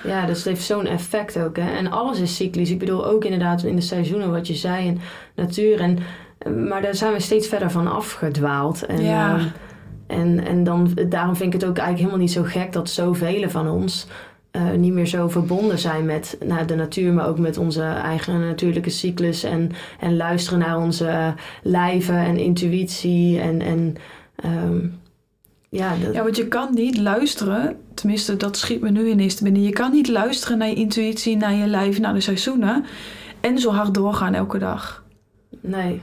[0.05, 1.57] Ja, dus het heeft zo'n effect ook.
[1.57, 1.69] Hè?
[1.77, 2.69] En alles is cyclisch.
[2.69, 4.99] Ik bedoel ook inderdaad in de seizoenen wat je zei en
[5.35, 5.79] natuur.
[5.79, 5.97] En,
[6.67, 8.85] maar daar zijn we steeds verder van afgedwaald.
[8.85, 9.39] En, ja.
[9.39, 9.51] Um,
[10.07, 13.49] en, en dan, daarom vind ik het ook eigenlijk helemaal niet zo gek dat zoveel
[13.49, 14.07] van ons
[14.55, 18.39] uh, niet meer zo verbonden zijn met nou, de natuur, maar ook met onze eigen
[18.39, 19.43] natuurlijke cyclus.
[19.43, 23.39] En, en luisteren naar onze lijven en intuïtie.
[23.39, 23.95] En, en
[24.45, 24.99] um,
[25.75, 26.13] ja, dat...
[26.13, 29.61] ja, want je kan niet luisteren, tenminste dat schiet me nu ineens te binnen.
[29.61, 32.85] Je kan niet luisteren naar je intuïtie, naar je lijf, naar de seizoenen
[33.39, 35.03] en zo hard doorgaan elke dag.
[35.61, 36.01] Nee.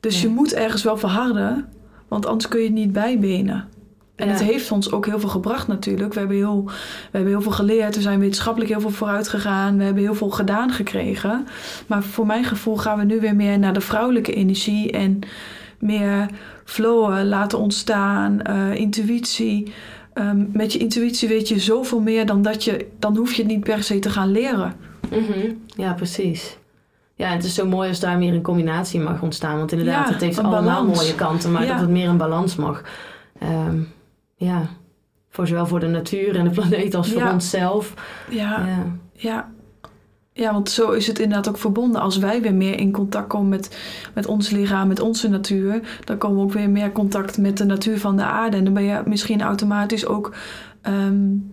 [0.00, 0.22] Dus nee.
[0.22, 1.68] je moet ergens wel verharden,
[2.08, 3.68] want anders kun je het niet bijbenen.
[4.14, 4.32] En ja.
[4.32, 6.12] het heeft ons ook heel veel gebracht natuurlijk.
[6.12, 6.72] We hebben, heel, we
[7.10, 7.94] hebben heel veel geleerd.
[7.94, 9.78] We zijn wetenschappelijk heel veel vooruit gegaan.
[9.78, 11.46] We hebben heel veel gedaan gekregen.
[11.86, 14.90] Maar voor mijn gevoel gaan we nu weer meer naar de vrouwelijke energie.
[14.90, 15.20] En
[15.82, 16.28] meer
[16.64, 18.40] flowen laten ontstaan.
[18.50, 19.72] Uh, intuïtie.
[20.14, 22.86] Um, met je intuïtie weet je zoveel meer dan dat je...
[22.98, 24.74] Dan hoef je het niet per se te gaan leren.
[25.10, 25.62] Mm -hmm.
[25.66, 26.58] Ja, precies.
[27.14, 29.58] Ja, het is zo mooi als daar meer een combinatie mag ontstaan.
[29.58, 30.96] Want inderdaad, ja, het heeft allemaal balans.
[30.96, 31.52] mooie kanten.
[31.52, 31.68] Maar ja.
[31.68, 32.82] dat het meer een balans mag.
[33.42, 33.88] Um,
[34.36, 34.68] ja,
[35.30, 37.32] voor zowel voor de natuur en de planeet als voor ja.
[37.32, 37.94] onszelf.
[38.30, 38.66] Ja.
[39.12, 39.51] ja.
[40.42, 40.52] Ja.
[40.52, 42.00] want zo is het inderdaad ook verbonden.
[42.00, 43.78] Als wij weer meer in contact komen met,
[44.14, 47.64] met ons lichaam, met onze natuur, dan komen we ook weer meer contact met de
[47.64, 48.56] natuur van de aarde.
[48.56, 50.34] En dan ben je misschien automatisch ook
[50.82, 51.52] um,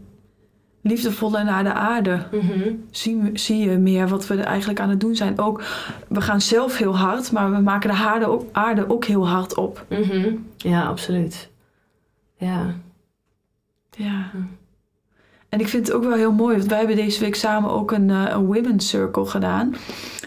[0.82, 2.28] liefdevoller naar de aarde.
[2.32, 2.84] Mm -hmm.
[2.92, 5.40] zie, zie je meer wat we er eigenlijk aan het doen zijn.
[5.40, 5.64] Ook,
[6.08, 9.56] we gaan zelf heel hard, maar we maken de aarde ook, aarde ook heel hard
[9.56, 9.86] op.
[9.90, 10.46] Mm -hmm.
[10.58, 11.50] Ja, absoluut.
[12.38, 12.76] Ja.
[13.92, 14.32] Ja.
[15.50, 17.92] En ik vind het ook wel heel mooi, want wij hebben deze week samen ook
[17.92, 19.76] een, uh, een women's circle gedaan.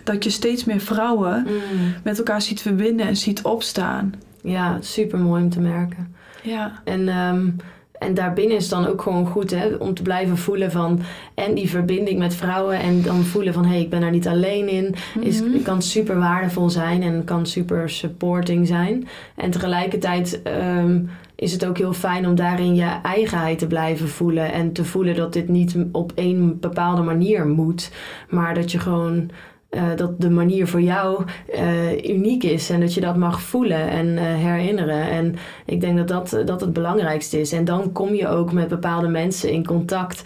[0.04, 1.94] Dat je steeds meer vrouwen mm.
[2.04, 4.14] met elkaar ziet verbinden en ziet opstaan.
[4.42, 6.14] Ja, super mooi om te merken.
[6.42, 6.80] Ja.
[6.84, 7.56] En, um,
[7.98, 11.00] en daarbinnen is dan ook gewoon goed hè, om te blijven voelen van...
[11.34, 13.64] en die verbinding met vrouwen en dan voelen van...
[13.64, 14.94] hé, hey, ik ben daar niet alleen in.
[15.20, 15.62] Is, Mhm.
[15.62, 19.08] kan super waardevol zijn en kan super supporting zijn.
[19.36, 20.98] En tegelijkertijd ehm,
[21.42, 24.52] is het ook heel fijn om daarin je eigenheid te blijven voelen.
[24.52, 27.92] En te voelen dat dit niet op één bepaalde manier moet.
[28.28, 29.30] Maar dat je gewoon...
[29.72, 33.88] eh, dat de manier voor jou eh, uniek is en dat je dat mag voelen
[33.90, 35.10] en eh, herinneren.
[35.10, 37.52] En ik denk dat dat, dat het belangrijkste is.
[37.52, 40.22] En dan kom je ook met bepaalde mensen in contact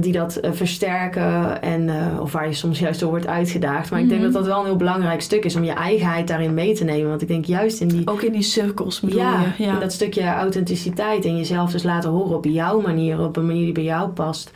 [0.00, 3.90] die dat versterken en, of waar je soms juist door wordt uitgedaagd.
[3.90, 4.32] Maar ik denk Mhm.
[4.32, 7.08] dat dat wel een heel belangrijk stuk is om je eigenheid daarin mee te nemen.
[7.08, 9.64] Want ik denk juist in die Ook in die cirkels bedoel ja, je?
[9.64, 9.72] Ja.
[9.74, 13.64] in dat stukje authenticiteit en jezelf dus laten horen op jouw manier, op een manier
[13.64, 14.50] die bij jou past,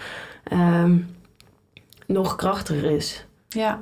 [0.45, 0.97] ehm,
[2.07, 3.27] nog krachtiger is.
[3.49, 3.81] Ja.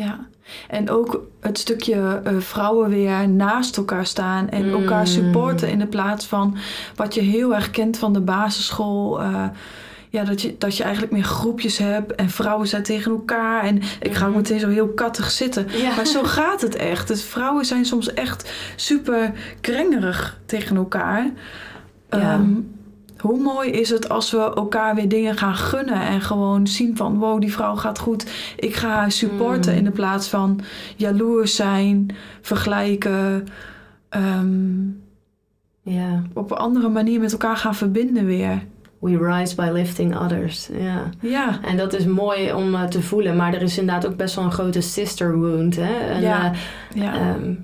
[0.00, 0.18] Ja.
[0.68, 4.72] En ook het stukje eh, vrouwen weer naast elkaar staan en Mm.
[4.72, 6.56] elkaar supporten in de plaats van
[6.94, 9.20] wat je heel erg kent van de basisschool.
[9.20, 9.44] eh,
[10.10, 13.62] ja, dat je, dat je eigenlijk meer groepjes hebt en vrouwen zijn tegen elkaar.
[13.62, 14.36] En ik ga ook Mhm.
[14.40, 15.66] meteen zo heel kattig zitten.
[15.76, 15.94] Ja.
[15.96, 17.08] Maar zo gaat het echt.
[17.08, 21.30] Dus vrouwen zijn soms echt super krengerig tegen elkaar.
[22.10, 22.18] Ja.
[22.18, 22.50] Ehm,
[23.20, 27.18] hoe mooi is het als we elkaar weer dingen gaan gunnen en gewoon zien van
[27.18, 28.30] wow, die vrouw gaat goed.
[28.56, 29.78] Ik ga haar supporten Mm.
[29.78, 30.60] in de plaats van
[30.96, 32.08] jaloers zijn,
[32.40, 33.46] vergelijken.
[34.08, 34.86] ehm,
[35.82, 36.22] Ja.
[36.34, 38.62] op een andere manier met elkaar gaan verbinden weer.
[39.00, 40.68] We rise by lifting others.
[40.78, 41.02] Ja.
[41.20, 44.34] Ja, En dat is mooi om eh, te voelen, maar er is inderdaad ook best
[44.34, 45.76] wel een grote sister wound.
[45.76, 45.94] Hè?
[46.08, 46.52] En, Ja.
[46.52, 47.14] eh, ja.
[47.14, 47.54] Ehm,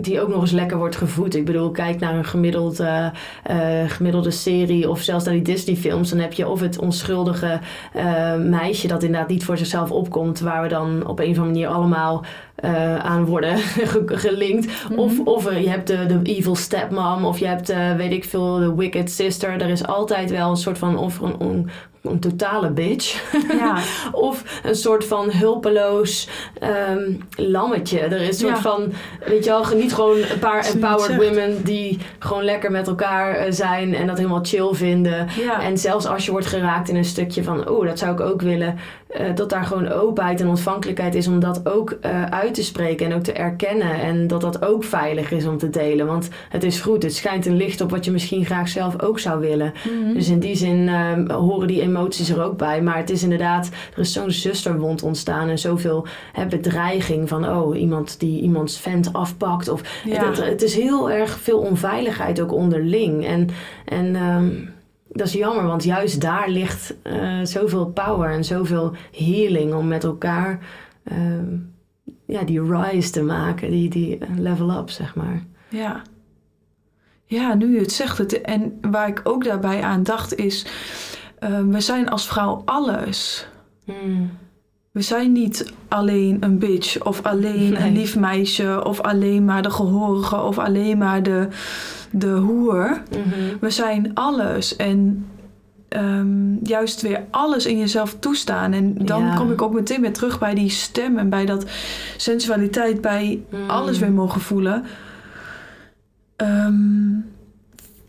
[0.00, 1.34] die ook nog eens lekker wordt gevoed.
[1.34, 3.06] Ik bedoel, kijk naar een gemiddeld, eh,
[3.42, 6.10] eh, gemiddelde serie of zelfs naar die Disney-films.
[6.10, 7.60] Dan heb je of het onschuldige
[7.92, 11.46] eh, meisje dat inderdaad niet voor zichzelf opkomt, waar we dan op een of andere
[11.46, 12.24] manier allemaal
[13.02, 13.58] aan worden
[13.92, 14.88] ge- gelinkt.
[14.88, 14.98] Mhm.
[14.98, 18.74] Of, of je hebt de, de evil stepmom, of je hebt, weet ik veel, de
[18.74, 19.60] wicked sister.
[19.60, 21.70] Er is altijd wel een soort van, of een, een,
[22.06, 23.22] een totale bitch.
[23.58, 23.76] ja.
[24.12, 26.28] Of een soort van hulpeloos
[26.60, 27.98] ehm, lammetje.
[28.00, 28.60] Er is een soort Ja.
[28.60, 28.92] van,
[29.26, 33.52] weet je wel, niet gewoon een paar empowered women die gewoon lekker met elkaar eh,
[33.52, 35.26] zijn en dat helemaal chill vinden.
[35.44, 35.62] ja.
[35.62, 38.42] En zelfs als je wordt geraakt in een stukje van, oh, dat zou ik ook
[38.42, 42.62] willen, eh, dat daar gewoon openheid en ontvankelijkheid is om dat ook eh, uit te
[42.64, 44.00] spreken en ook te erkennen.
[44.00, 46.06] En dat dat ook veilig is om te delen.
[46.06, 49.18] Want het is goed, het schijnt een licht op wat je misschien graag zelf ook
[49.18, 49.72] zou willen.
[49.84, 50.14] Mhm.
[50.14, 52.82] Dus in die zin ehm, horen die emoties er ook bij.
[52.82, 57.78] Maar het is inderdaad, er is zo'n zusterwond ontstaan en zoveel hè, bedreiging van, oh,
[57.80, 59.68] iemand die iemands vent afpakt.
[59.68, 60.24] Of Ja.
[60.24, 63.26] het, het is heel erg veel onveiligheid ook onderling.
[63.26, 63.48] En,
[63.84, 64.48] en ehm,
[65.16, 70.04] dat is jammer, want juist daar ligt eh, zoveel power en zoveel healing om met
[70.04, 70.58] elkaar
[71.04, 71.56] ehm,
[72.26, 75.44] ja, die rise te maken, die, die level up, zeg maar.
[75.68, 76.02] Ja.
[77.24, 78.18] Ja, nu je het zegt.
[78.18, 80.66] Het, en waar ik ook daarbij aan dacht is...
[81.38, 83.48] eh, we zijn als vrouw alles.
[84.96, 87.82] We zijn niet alleen een bitch of alleen Nee.
[87.82, 88.84] een lief meisje...
[88.84, 91.48] of alleen maar de gehorige of alleen maar de,
[92.10, 93.02] de hoer.
[93.10, 93.56] Mhm.
[93.60, 94.76] We zijn alles.
[94.76, 95.26] En
[95.88, 98.72] ehm, juist weer alles in jezelf toestaan.
[98.72, 99.34] En dan Ja.
[99.34, 101.18] kom ik ook meteen weer terug bij die stem...
[101.18, 101.66] en bij dat
[102.16, 103.70] sensualiteit, bij Mm.
[103.70, 104.84] alles weer mogen voelen.
[106.36, 106.74] Ehm,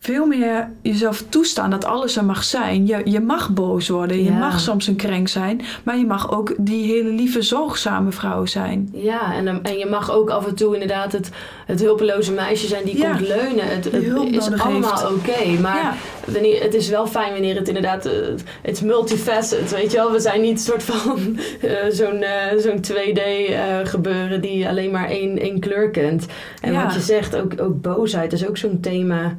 [0.07, 2.85] veel meer jezelf toestaan dat alles er mag zijn.
[2.85, 4.37] Je, je mag boos worden, je Ja.
[4.37, 8.89] mag soms een krenk zijn, maar je mag ook die hele lieve, zorgzame vrouw zijn.
[8.93, 11.29] Ja, en, en je mag ook af en toe inderdaad het,
[11.65, 13.67] het hulpeloze meisje zijn die Ja, komt leunen.
[13.67, 15.61] Het, is allemaal oké.
[15.61, 15.93] maar Ja.
[16.33, 18.05] wanneer, het is wel fijn wanneer het inderdaad...
[18.05, 18.13] eh,
[18.61, 20.11] Het is multifaceted, weet je wel.
[20.11, 24.91] We zijn niet een soort van eh, zo'n eh, zo'n 2D eh, gebeuren die alleen
[24.91, 26.25] maar één, één kleur kent.
[26.61, 26.83] En Ja.
[26.83, 29.35] wat je zegt, ook, ook boosheid is ook zo'n thema...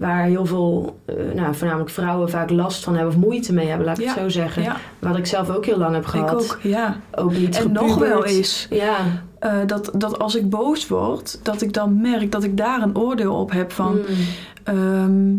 [0.00, 3.86] Waar heel veel, eh, nou, voornamelijk vrouwen vaak last van hebben of moeite mee hebben,
[3.86, 4.10] laat ik Ja.
[4.10, 4.62] het zo zeggen.
[4.62, 6.32] Ja, Wat ik zelf ook heel lang heb ik gehad.
[6.34, 6.58] ook.
[6.62, 6.96] Ja.
[7.14, 8.96] Ook niet En nog wel eens Ja.
[9.38, 12.96] eh, dat, dat als ik boos word, dat ik dan merk dat ik daar een
[12.98, 13.92] oordeel op heb van.
[13.94, 14.04] Mm.
[14.64, 15.32] ehm,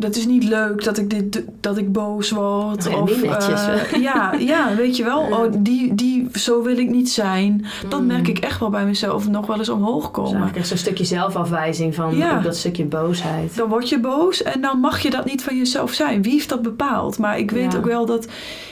[0.00, 2.84] dat is niet leuk dat ik, dit, dat ik boos word.
[2.90, 3.66] Ja, of, netjes.
[3.66, 5.20] eh, ja, ja, weet je wel.
[5.20, 7.64] Oh, die, die, zo wil ik niet zijn.
[7.88, 8.06] Dat Mm.
[8.06, 10.54] merk ik echt wel bij mezelf nog wel eens omhoog Dus komen.
[10.54, 12.40] echt zo'n stukje zelfafwijzing van Ja.
[12.40, 13.56] dat stukje boosheid.
[13.56, 16.22] Dan word je boos en dan mag je dat niet van jezelf zijn.
[16.22, 17.18] Wie heeft dat bepaald?
[17.18, 17.78] Maar ik weet Ja.
[17.78, 18.26] ook wel dat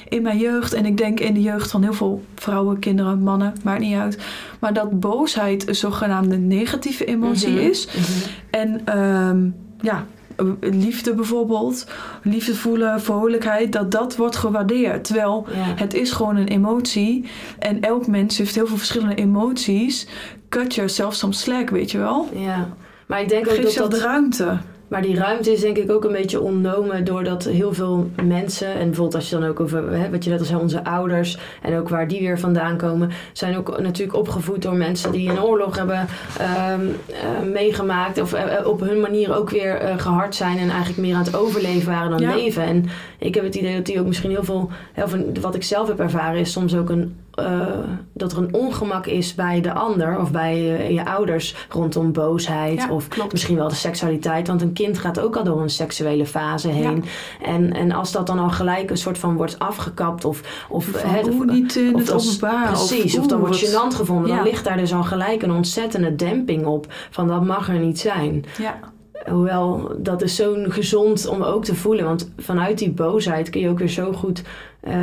[0.09, 3.53] in mijn jeugd, en ik denk in de jeugd van heel veel vrouwen, kinderen, mannen,
[3.65, 4.19] maakt niet uit.
[4.59, 7.59] Maar dat boosheid een zogenaamde negatieve emotie Mhm.
[7.59, 7.87] is.
[7.87, 8.29] Mhm.
[8.51, 9.49] En ehm,
[9.81, 10.05] ja,
[10.61, 11.87] liefde bijvoorbeeld,
[12.23, 15.05] liefde voelen, vrolijkheid, dat dat wordt gewaardeerd.
[15.05, 15.55] Terwijl Ja.
[15.77, 17.25] het is gewoon een emotie.
[17.59, 20.07] En elk mens heeft heel veel verschillende emoties.
[20.49, 22.29] Cut yourself some slack, weet je wel?
[22.35, 22.69] ja.
[23.07, 24.01] Maar ik denk ook Geef dat dat...
[24.01, 24.59] de ruimte.
[24.89, 28.85] Maar die ruimte is denk ik ook een beetje ontnomen doordat heel veel mensen, en
[28.87, 31.79] bijvoorbeeld als je dan ook over, hè, wat je net al zei, onze ouders en
[31.79, 35.77] ook waar die weer vandaan komen, zijn ook natuurlijk opgevoed door mensen die een oorlog
[35.77, 36.07] hebben
[36.39, 40.99] ehm, eh, meegemaakt of eh, op hun manier ook weer eh, gehard zijn en eigenlijk
[40.99, 42.35] meer aan het overleven waren dan Ja.
[42.35, 42.63] leven.
[42.63, 42.85] En
[43.19, 45.89] ik heb het idee dat die ook misschien heel veel, heel veel wat ik zelf
[45.89, 47.67] heb ervaren, is soms ook een eh,
[48.13, 52.79] dat er een ongemak is bij de ander of bij eh, je ouders rondom boosheid
[52.81, 53.33] Ja, of klopt.
[53.33, 54.47] misschien wel de seksualiteit.
[54.47, 57.05] Want een kind gaat ook al door een seksuele fase heen.
[57.43, 60.67] En, en als dat dan al gelijk een soort van wordt afgekapt of...
[60.69, 62.67] of hè, niet in of het openbaar.
[62.67, 64.31] Precies, of, dan wordt gênant gevonden.
[64.31, 64.37] Ja.
[64.37, 66.87] Dan ligt daar dus al gelijk een ontzettende demping op.
[67.11, 68.45] Van dat mag er niet zijn.
[68.59, 68.79] Ja,
[69.27, 72.05] Hoewel, dat is zo'n gezond om ook te voelen.
[72.05, 74.43] Want vanuit die boosheid kun je ook weer zo goed
[74.81, 74.95] eh,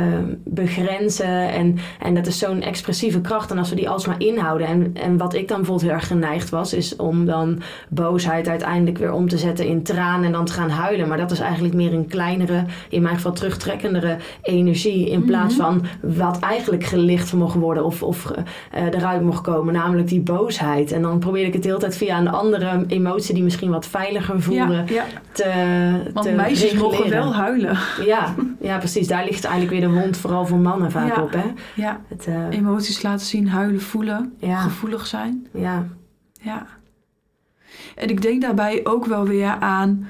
[0.44, 1.50] begrenzen.
[1.52, 3.50] En, en dat is zo'n expressieve kracht.
[3.50, 4.66] En als we die alsmaar inhouden.
[4.66, 8.98] En, en wat ik dan bijvoorbeeld heel erg geneigd was, is om dan boosheid uiteindelijk
[8.98, 11.08] weer om te zetten in tranen en dan te gaan huilen.
[11.08, 15.10] Maar dat is eigenlijk meer een kleinere, in mijn geval terugtrekkendere energie.
[15.10, 18.32] In plaats van wat eigenlijk gelicht mocht worden of, of
[18.70, 19.74] eh, eruit mocht komen.
[19.74, 20.92] Namelijk die boosheid.
[20.92, 23.86] En dan probeer ik het de hele tijd via een andere emotie die misschien wat
[23.86, 25.04] veiliger voelde ja, ja.
[25.32, 25.52] te,
[26.12, 27.24] Want te meisjes mogen reguleren.
[27.24, 27.78] wel huilen.
[28.04, 29.08] Ja, ja, precies.
[29.08, 31.22] Daar ligt eigenlijk weer de wond vooral voor mannen vaak Ja.
[31.22, 31.32] op.
[31.32, 31.52] Hè?
[31.74, 34.58] Ja, Het, eh, emoties laten zien, huilen, voelen, Ja.
[34.58, 35.46] gevoelig zijn.
[35.52, 35.86] ja.
[36.42, 36.66] Ja.
[37.94, 40.06] En ik denk daarbij ook wel weer aan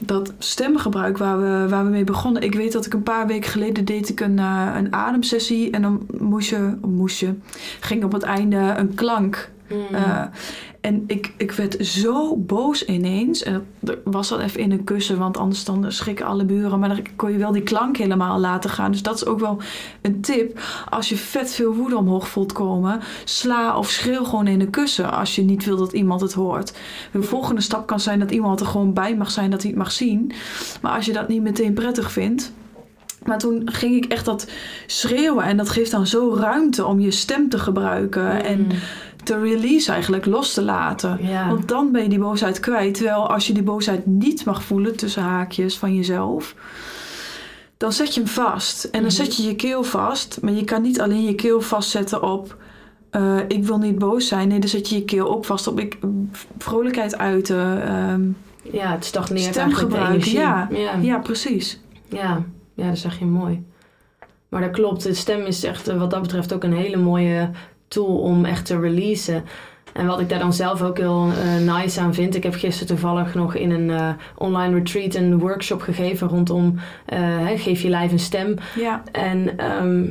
[0.00, 2.42] dat stemgebruik waar we, waar we mee begonnen.
[2.42, 5.70] Ik weet dat ik een paar weken geleden deed ik een, eh, een ademsessie.
[5.70, 7.34] En dan moest je, moest je,
[7.80, 9.50] ging op het einde een klank.
[9.70, 9.94] Mm.
[9.94, 10.22] eh,
[10.84, 13.42] en ik, ik werd zo boos ineens.
[13.42, 16.78] En dat was dan even in een kussen, want anders dan schrikken alle buren.
[16.78, 18.90] Maar dan kon je wel die klank helemaal laten gaan.
[18.90, 19.60] Dus dat is ook wel
[20.02, 20.60] een tip.
[20.90, 25.12] Als je vet veel woede omhoog voelt komen, sla of schreeuw gewoon in een kussen.
[25.12, 26.72] Als je niet wil dat iemand het hoort.
[27.12, 29.78] De volgende stap kan zijn dat iemand er gewoon bij mag zijn, dat hij het
[29.78, 30.32] mag zien.
[30.82, 32.52] Maar als je dat niet meteen prettig vindt.
[33.24, 34.50] Maar toen ging ik echt dat
[34.86, 35.44] schreeuwen.
[35.44, 38.44] En dat geeft dan zo ruimte om je stem te gebruiken.
[38.44, 38.66] En
[39.24, 41.18] te release eigenlijk, los te laten.
[41.26, 41.48] Ja.
[41.48, 42.94] Want dan ben je die boosheid kwijt.
[42.94, 46.54] Terwijl als je die boosheid niet mag voelen, tussen haakjes van jezelf,
[47.76, 48.84] dan zet je hem vast.
[48.84, 49.10] En dan Mhm.
[49.10, 50.38] zet je je keel vast.
[50.42, 52.56] Maar je kan niet alleen je keel vastzetten op.
[53.10, 54.48] eh, ik wil niet boos zijn.
[54.48, 55.98] Nee, dan zet je je keel ook vast op ik,
[56.58, 57.82] vrolijkheid uiten.
[57.86, 58.22] ehm,
[58.76, 60.38] ja, het stagneert Stem eigenlijk de gebruiken, energie.
[60.38, 60.68] ja.
[60.70, 60.94] Ja.
[61.00, 61.80] ja, precies.
[62.08, 62.42] Ja.
[62.74, 63.62] ja, dat zeg je mooi.
[64.48, 65.02] Maar dat klopt.
[65.02, 67.50] De stem is echt eh, wat dat betreft ook een hele mooie
[67.88, 69.44] tool om echt te releasen.
[69.94, 72.34] En wat ik daar dan zelf ook heel eh, nice aan vind.
[72.34, 77.18] Ik heb gisteren toevallig nog in een eh, online retreat een workshop gegeven rondom eh,
[77.20, 78.56] hè, geef je lijf een stem.
[78.74, 80.04] Ja, En ehm,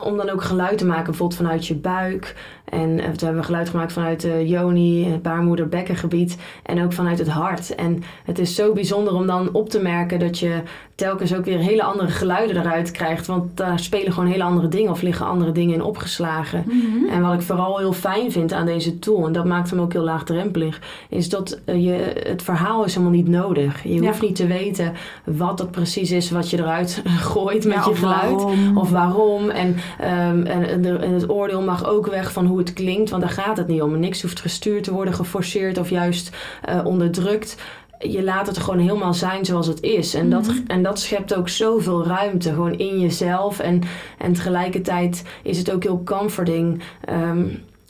[0.00, 2.34] om dan ook geluid te maken, bijvoorbeeld vanuit je buik.
[2.70, 6.36] En eh, toen hebben we geluid gemaakt vanuit de joni, het baarmoeder, bekkengebied.
[6.62, 7.74] En ook vanuit het hart.
[7.74, 10.60] En het is zo bijzonder om dan op te merken dat je
[10.94, 13.26] telkens ook weer hele andere geluiden eruit krijgt.
[13.26, 16.64] Want daar spelen gewoon hele andere dingen of liggen andere dingen in opgeslagen.
[16.66, 17.08] Mhm.
[17.10, 19.92] En wat ik vooral heel fijn vind aan deze tool, en dat maakt hem ook
[19.92, 23.82] heel laagdrempelig, is dat eh, je, het verhaal is helemaal niet nodig.
[23.82, 24.06] Je Ja.
[24.06, 24.92] hoeft niet te weten
[25.24, 27.02] wat dat precies is wat je eruit
[27.32, 28.30] gooit met Ja, je geluid.
[28.42, 28.78] waarom.
[28.78, 29.48] Of waarom.
[29.50, 33.30] En, ehm, en, en het oordeel mag ook weg van hoe het klinkt, want daar
[33.32, 33.98] gaat het niet om.
[33.98, 37.56] Niks hoeft gestuurd te worden, geforceerd of juist eh, onderdrukt.
[37.98, 40.14] Je laat het gewoon helemaal zijn zoals het is.
[40.14, 40.56] En, dat, Mhm.
[40.66, 43.58] en dat schept ook zoveel ruimte gewoon in jezelf.
[43.58, 43.82] En,
[44.18, 46.82] en tegelijkertijd is het ook heel comforting.
[47.04, 47.42] Ehm,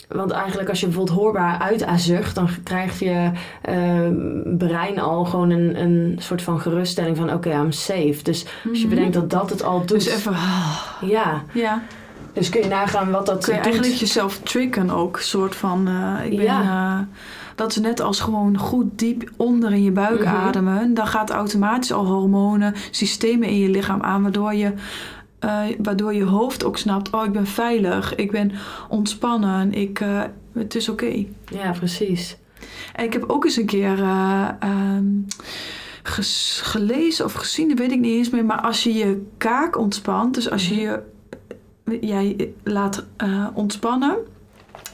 [0.07, 4.13] want eigenlijk als je bijvoorbeeld hoorbaar uitazucht, dan krijgt je ehm,
[4.57, 8.19] brein al gewoon een, een soort van geruststelling van oké, I'm safe.
[8.23, 8.95] Dus als je Mhm.
[8.95, 9.89] bedenkt dat dat het al doet.
[9.89, 10.35] Dus even,
[11.01, 11.81] Ja, ja.
[12.37, 13.67] Dus kun je nagaan wat dat Kun je doet.
[13.71, 15.19] eigenlijk jezelf triggeren ook.
[15.19, 16.99] soort van, eh, ik ben, Ja.
[16.99, 17.05] eh,
[17.55, 20.35] dat is net als gewoon goed diep onder in je buik Mhm.
[20.35, 20.93] ademen.
[20.93, 24.21] Dan gaat automatisch al hormonen, systemen in je lichaam aan.
[24.21, 24.73] Waardoor je,
[25.39, 28.15] eh, waardoor je hoofd ook snapt, oh ik ben veilig.
[28.15, 28.51] Ik ben
[28.89, 29.73] ontspannen.
[29.73, 30.01] Ik,
[30.53, 31.25] het is oké.
[31.45, 32.37] Ja, precies.
[32.95, 35.05] En ik heb ook eens een keer eh, ehm,
[36.03, 38.45] gelezen of gezien, dat weet ik niet eens meer.
[38.45, 40.99] Maar als je je kaak ontspant, dus als je je
[42.01, 44.15] jij laat eh, ontspannen,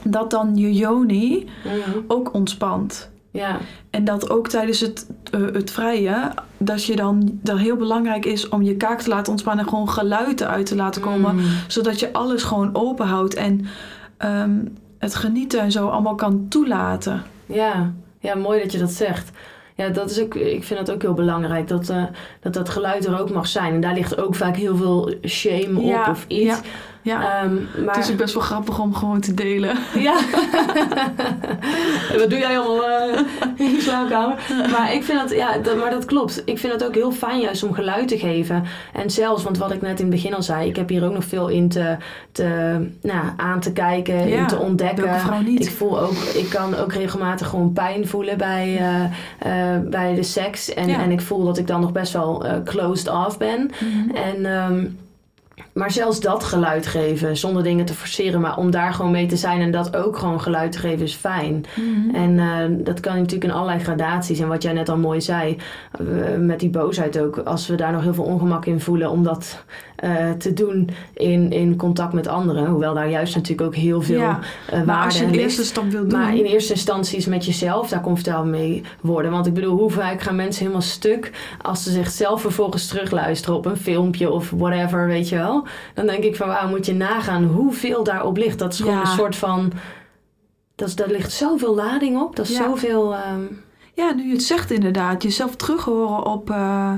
[0.03, 1.97] dat dan je yoni Mhm.
[2.07, 3.11] ook ontspant.
[3.31, 3.57] Ja,
[3.89, 8.49] En dat ook tijdens het, eh, het vrije, dat je dan dat heel belangrijk is
[8.49, 11.35] om je kaak te laten ontspannen en gewoon geluiden uit te laten komen.
[11.35, 11.41] Mm.
[11.67, 13.65] Zodat je alles gewoon open houdt en
[14.17, 14.65] ehm,
[14.97, 17.21] het genieten en zo allemaal kan toelaten.
[17.45, 17.91] Ja.
[18.19, 19.31] ja, mooi dat je dat zegt.
[19.75, 22.03] Ja, dat is ook, ik vind dat ook heel belangrijk, dat, eh,
[22.39, 23.73] dat dat geluid er ook mag zijn.
[23.73, 26.43] En daar ligt ook vaak heel veel shame op of iets.
[26.43, 26.59] ja.
[27.03, 27.53] Ja, Ehm,
[27.85, 27.95] maar...
[27.95, 29.77] het is ook best wel grappig om gewoon te delen.
[29.95, 30.15] Ja.
[32.19, 33.19] Wat doe jij allemaal eh,
[33.55, 34.35] in je slaapkamer?
[34.71, 36.41] Maar ik vind dat, ja, dat, maar dat klopt.
[36.45, 38.63] Ik vind het ook heel fijn juist om geluid te geven.
[38.93, 41.13] En zelfs, want wat ik net in het begin al zei, ik heb hier ook
[41.13, 41.97] nog veel in te,
[42.31, 42.45] te
[43.01, 45.43] nou, aan te kijken, Ja, in te ontdekken.
[45.45, 45.65] niet?
[45.65, 49.03] Ik voel ook, ik kan ook regelmatig gewoon pijn voelen bij, eh,
[49.75, 50.73] eh, bij de seks.
[50.73, 50.99] En, Ja.
[50.99, 53.71] en ik voel dat ik dan nog best wel closed off ben.
[54.13, 54.85] En, ehm,
[55.73, 59.37] maar zelfs dat geluid geven, zonder dingen te forceren, maar om daar gewoon mee te
[59.37, 61.65] zijn en dat ook gewoon geluid te geven, is fijn.
[61.75, 62.15] Mhm.
[62.15, 64.39] En eh, dat kan natuurlijk in allerlei gradaties.
[64.39, 65.57] En wat jij net al mooi zei,
[65.91, 66.05] eh,
[66.39, 69.63] met die boosheid ook, als we daar nog heel veel ongemak in voelen om dat
[70.03, 72.65] eh, te doen in, in contact met anderen.
[72.65, 74.39] Hoewel daar juist natuurlijk ook heel veel Ja,
[74.69, 75.37] eh, Maar waarde als je ligt.
[75.37, 76.19] eerste stap wil doen...
[76.19, 79.31] Maar in eerste instantie is met jezelf daar comfortabel mee worden.
[79.31, 83.65] Want ik bedoel, hoe vaak gaan mensen helemaal stuk als ze zichzelf vervolgens terugluisteren op
[83.65, 85.67] een filmpje of whatever, weet je wel.
[85.93, 88.59] Dan denk ik van, wauw, moet je nagaan hoeveel daarop ligt.
[88.59, 89.01] Dat is gewoon Ja.
[89.01, 89.71] een soort van,
[90.75, 92.35] dat is, daar ligt zoveel lading op.
[92.35, 92.63] Dat is Ja.
[92.63, 93.41] zoveel, ehm,
[93.95, 95.23] Ja, nu je het zegt inderdaad.
[95.23, 96.49] Jezelf terug horen op...
[96.49, 96.93] eh,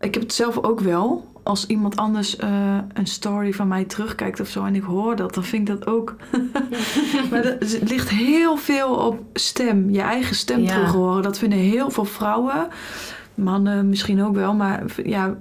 [0.00, 1.32] ik heb het zelf ook wel.
[1.42, 5.34] Als iemand anders eh, een story van mij terugkijkt of zo en ik hoor dat,
[5.34, 6.14] dan vind ik dat ook.
[7.30, 9.90] maar dat- het ligt heel veel op stem.
[9.90, 10.68] Je eigen stem Ja.
[10.68, 11.22] terug horen.
[11.22, 12.68] Dat vinden heel veel vrouwen.
[13.34, 14.54] Mannen misschien ook wel.
[14.54, 15.34] Maar ja,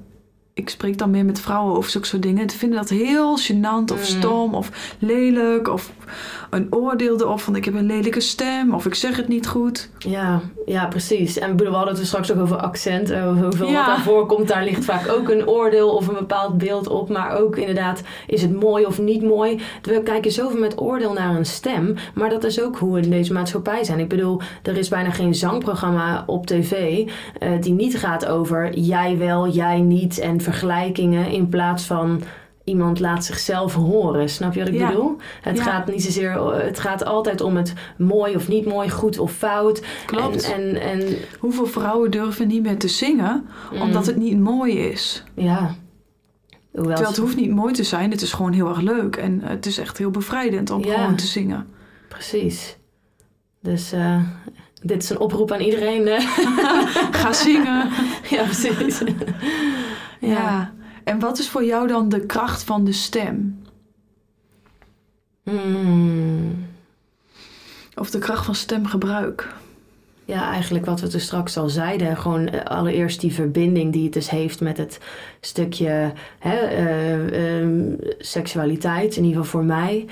[0.56, 2.48] ik spreek dan meer met vrouwen over zulke soort dingen.
[2.48, 4.04] Die vinden dat heel gênant of Mm.
[4.20, 5.68] stom of lelijk.
[5.68, 5.92] Of
[6.50, 8.74] een oordeel erop van ik heb een lelijke stem.
[8.74, 9.90] Of ik zeg het niet goed.
[9.98, 11.38] ja, ja, precies.
[11.40, 13.10] En we hadden het er straks ook over accent.
[13.10, 13.74] eh, hoeveel Ja.
[13.74, 17.10] wat daarvoor komt, daar ligt vaak ook een oordeel of een bepaald beeld op.
[17.10, 19.60] Maar ook inderdaad, is het mooi of niet mooi?
[19.82, 21.96] We kijken zoveel met oordeel naar een stem.
[22.16, 24.00] Maar dat is ook hoe we in deze maatschappij zijn.
[24.00, 27.04] Ik bedoel, er is bijna geen zangprogramma op tv
[27.40, 31.28] eh, die niet gaat over jij wel, jij niet en vergelijkingen.
[31.32, 32.22] In plaats van
[32.64, 34.30] iemand laat zichzelf horen.
[34.30, 34.88] Snap je wat ik Ja.
[34.88, 35.16] bedoel?
[35.42, 35.64] Het Ja.
[35.64, 39.84] gaat niet zozeer, het gaat altijd om het mooi of niet mooi, goed of fout.
[40.06, 40.52] Klopt.
[40.52, 43.46] En, en, en Hoeveel vrouwen durven niet meer te zingen
[43.82, 45.24] omdat het niet mooi is?
[45.36, 45.76] ja.
[46.72, 49.16] Hoewel Terwijl het hoeft niet mooi te zijn, het is gewoon heel erg leuk.
[49.16, 50.94] En het is echt heel bevrijdend om Ja.
[51.00, 51.68] gewoon te zingen.
[52.10, 52.78] Precies.
[53.62, 54.20] Dus eh,
[54.82, 56.08] dit is een oproep aan iedereen.
[57.22, 57.90] Ga zingen.
[58.30, 59.02] ja, precies.
[60.28, 60.74] ja.
[61.04, 63.62] En wat is voor jou dan de kracht van de stem?
[65.44, 66.66] Hmm.
[67.96, 69.54] Of de kracht van stemgebruik?
[70.26, 72.18] Ja, eigenlijk wat we er straks al zeiden.
[72.18, 75.00] Gewoon eh, allereerst die verbinding die het dus heeft met het
[75.40, 79.16] stukje hè, eh, ehm, seksualiteit.
[79.16, 80.06] In ieder geval voor mij.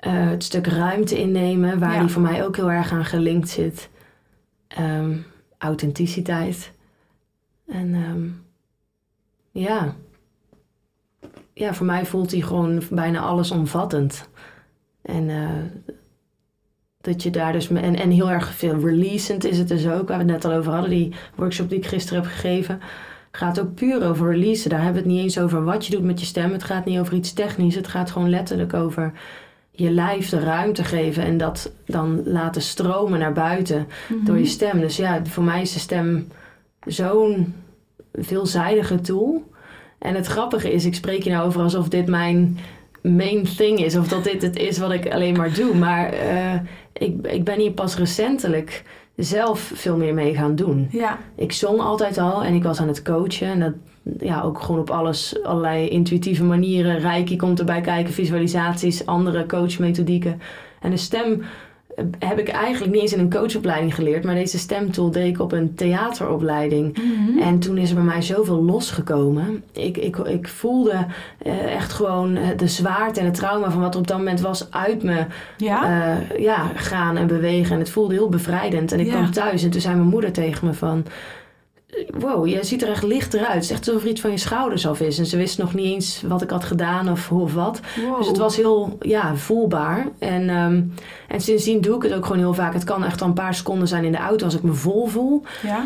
[0.00, 2.00] Eh, het stuk ruimte innemen, waar Ja.
[2.00, 3.88] die voor mij ook heel erg aan gelinkt zit.
[4.68, 5.16] Ehm,
[5.58, 6.72] authenticiteit.
[7.66, 8.28] En ehm,
[9.56, 9.94] ja.
[11.52, 14.28] Ja, voor mij voelt hij gewoon bijna allesomvattend.
[15.02, 15.94] En eh,
[17.00, 17.68] dat je daar dus...
[17.68, 20.08] En, en heel erg veel releasend is het dus ook.
[20.08, 20.90] Waar we het net al over hadden.
[20.90, 22.80] Die workshop die ik gisteren heb gegeven.
[23.30, 24.70] Gaat ook puur over releasen.
[24.70, 26.52] Daar hebben we het niet eens over wat je doet met je stem.
[26.52, 27.74] Het gaat niet over iets technisch.
[27.74, 29.12] Het gaat gewoon letterlijk over
[29.70, 31.24] je lijf de ruimte geven.
[31.24, 33.86] En dat dan laten stromen naar buiten
[34.24, 34.80] door je stem.
[34.80, 36.28] Dus ja, voor mij is de stem
[36.86, 37.54] zo'n
[38.18, 39.50] veelzijdige tool.
[39.98, 42.58] En het grappige is, ik spreek je nou over alsof dit mijn
[43.02, 43.96] main thing is.
[43.96, 45.74] Of dat dit het is wat ik alleen maar doe.
[45.74, 46.54] Maar eh,
[46.92, 48.84] ik, ik ben hier pas recentelijk
[49.16, 50.88] zelf veel meer mee gaan doen.
[50.90, 53.46] Ja, Ik zong altijd al en ik was aan het coachen.
[53.46, 53.72] En dat
[54.18, 56.98] ja, ook gewoon op alles, allerlei intuïtieve manieren.
[56.98, 60.40] Reiki komt erbij kijken, visualisaties, andere coachmethodieken.
[60.80, 61.42] En de stem
[62.18, 64.24] heb ik eigenlijk niet eens in een coachopleiding geleerd.
[64.24, 66.96] Maar deze stemtool deed ik op een theateropleiding.
[67.40, 69.62] En toen is er bij mij zoveel losgekomen.
[69.72, 71.06] Ik, ik, ik voelde
[71.38, 74.40] eh, echt gewoon eh, de zwaarte en het trauma van wat er op dat moment
[74.40, 75.24] was uit me
[75.56, 75.84] ja.
[76.30, 77.72] eh, ja, gaan en bewegen.
[77.72, 78.92] En het voelde heel bevrijdend.
[78.92, 79.12] En ik Ja.
[79.12, 81.04] kwam thuis en toen zei mijn moeder tegen me van...
[82.18, 83.54] Wow, je ziet er echt lichter uit.
[83.54, 85.18] Het is echt alsof er iets van je schouders af is.
[85.18, 87.80] En ze wist nog niet eens wat ik had gedaan of hoe of wat.
[88.06, 88.18] wow.
[88.18, 90.08] Dus het was heel ja, voelbaar.
[90.18, 90.82] En, ehm,
[91.28, 92.72] en sindsdien doe ik het ook gewoon heel vaak.
[92.72, 95.06] Het kan echt al een paar seconden zijn in de auto als ik me vol
[95.06, 95.42] voel.
[95.62, 95.84] Ja,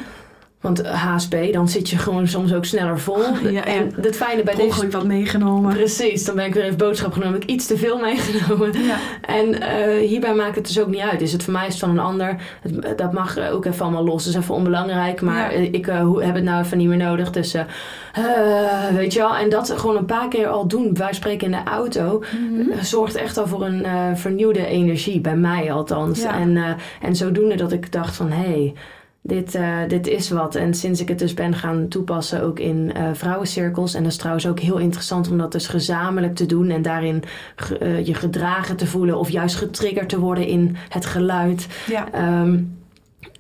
[0.61, 3.19] Want HSP, dan zit je gewoon soms ook sneller vol.
[3.51, 4.89] Ja, en het fijne bij deze...
[4.91, 5.75] wat meegenomen.
[5.75, 7.33] Precies, dan ben ik weer even boodschap genomen.
[7.35, 8.73] Heb ik iets te veel meegenomen.
[8.83, 8.97] Ja.
[9.21, 11.21] En eh, hierbij maakt het dus ook niet uit.
[11.21, 12.37] Is het voor mij is het van een ander.
[12.63, 14.25] Het, dat mag eh, ook even allemaal los.
[14.25, 15.21] Dat is even onbelangrijk.
[15.21, 15.59] Maar Ja.
[15.59, 17.31] eh, ik eh, heb het nou even niet meer nodig.
[17.31, 17.63] Dus eh,
[18.15, 19.37] eh, weet je wel.
[19.37, 20.95] En dat gewoon een paar keer al doen.
[20.95, 22.23] Wij spreken in de auto.
[22.51, 22.71] Mhm.
[22.71, 25.21] eh, zorgt echt al voor een eh, vernieuwde energie.
[25.21, 26.23] Bij mij althans.
[26.23, 26.39] Ja.
[26.41, 26.65] En, eh,
[27.03, 28.31] en zodoende dat ik dacht van...
[28.31, 28.75] Hé, hey,
[29.23, 30.55] dit, uh, dit is wat.
[30.55, 33.95] En sinds ik het dus ben gaan toepassen ook in uh, vrouwencirkels.
[33.95, 36.71] En dat is trouwens ook heel interessant om dat dus gezamenlijk te doen.
[36.71, 37.23] En daarin
[37.83, 41.67] uh, je gedragen te voelen of juist getriggerd te worden in het geluid.
[41.87, 42.41] Ja.
[42.43, 42.79] Um,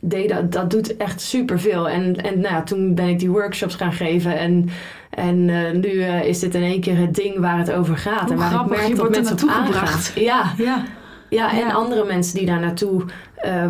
[0.00, 1.88] dat, dat doet echt superveel.
[1.88, 4.38] En, en nou, toen ben ik die workshops gaan geven.
[4.38, 4.68] En,
[5.10, 5.44] en
[5.80, 8.22] nu is dit in één keer het ding waar het over gaat.
[8.22, 10.12] Hoe en waar grappig, ik merk je dat wordt er mensen naartoe gebracht.
[10.14, 10.52] Ja.
[10.56, 10.84] Ja.
[11.30, 11.72] Ja, en Ja.
[11.72, 13.02] andere mensen die daar naartoe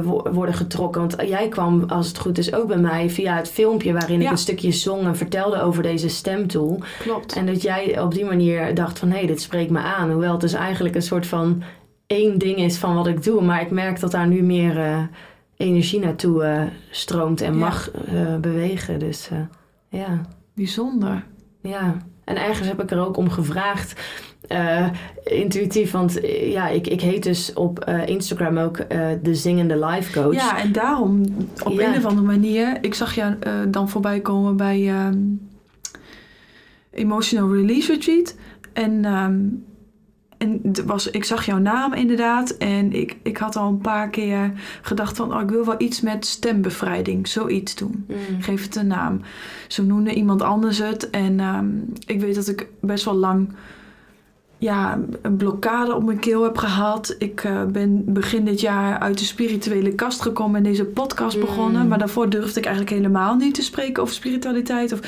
[0.03, 1.01] wo- worden getrokken.
[1.01, 4.31] Want jij kwam, als het goed is, ook bij mij via het filmpje waarin ik
[4.31, 6.83] een stukje zong en vertelde over deze stemtool.
[6.99, 7.33] Klopt.
[7.37, 10.11] En dat jij op die manier dacht van hé, hey, dit spreekt me aan.
[10.11, 11.63] Hoewel het dus eigenlijk een soort van
[12.07, 13.43] één ding is van wat ik doe.
[13.43, 15.03] Maar ik merk dat daar nu meer eh,
[15.57, 17.59] energie naartoe eh, stroomt en Ja.
[17.59, 17.91] mag
[18.41, 18.99] bewegen.
[18.99, 19.31] Dus
[19.89, 20.21] ja.
[20.55, 21.25] Bijzonder.
[21.63, 24.01] Ja, en ergens heb ik er ook om gevraagd.
[24.51, 24.87] Eh,
[25.25, 28.77] intuïtief, want eh, ja, ik, ik heet dus op eh, Instagram ook
[29.23, 30.35] de zingende life coach.
[30.35, 31.25] Ja, en daarom
[31.65, 31.89] op Ja.
[31.89, 32.79] een of andere manier.
[32.81, 33.35] Ik zag jou
[33.69, 35.19] dan voorbij komen bij ehm,
[36.91, 38.37] Emotional Release Retreat.
[38.73, 39.39] En, ehm,
[40.39, 42.51] en was, ik zag jouw naam inderdaad.
[42.51, 45.35] En ik, ik had al een paar keer gedacht van...
[45.35, 47.29] Oh, ik wil wel iets met stembevrijding.
[47.29, 48.05] Zoiets doen.
[48.09, 48.43] Mm.
[48.43, 49.21] Geef het een naam.
[49.69, 51.11] Zo noemde iemand anders het.
[51.11, 51.69] En ehm,
[52.07, 53.49] ik weet dat ik best wel lang
[54.61, 57.15] ja, een blokkade op mijn keel heb gehad.
[57.19, 61.41] Ik eh, ben begin dit jaar uit de spirituele kast gekomen en deze podcast Mm.
[61.43, 61.89] begonnen.
[61.89, 65.01] Maar daarvoor durfde ik eigenlijk helemaal niet te spreken over spiritualiteit of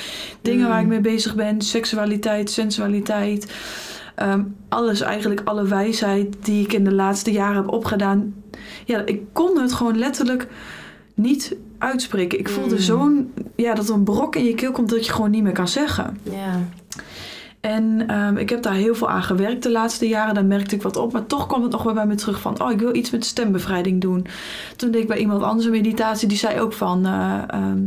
[0.42, 0.68] dingen Mm.
[0.68, 1.60] waar ik mee bezig ben.
[1.60, 3.52] Seksualiteit, sensualiteit.
[4.14, 8.34] Ehm, alles eigenlijk, alle wijsheid die ik in de laatste jaren heb opgedaan.
[8.84, 10.46] Ja, ik kon het gewoon letterlijk
[11.14, 12.38] niet uitspreken.
[12.38, 12.80] Ik voelde Mm.
[12.80, 15.52] zo'n, ja, dat er een brok in je keel komt dat je gewoon niet meer
[15.52, 16.18] kan zeggen.
[16.22, 16.60] Ja.
[17.62, 20.34] En ehm, ik heb daar heel veel aan gewerkt de laatste jaren.
[20.34, 21.12] Daar merkte ik wat op.
[21.12, 22.62] Maar toch kwam het nog wel bij me terug van...
[22.62, 24.26] oh, ik wil iets met stembevrijding doen.
[24.76, 26.28] Toen deed ik bij iemand anders een meditatie.
[26.28, 27.06] Die zei ook van...
[27.06, 27.78] ehm,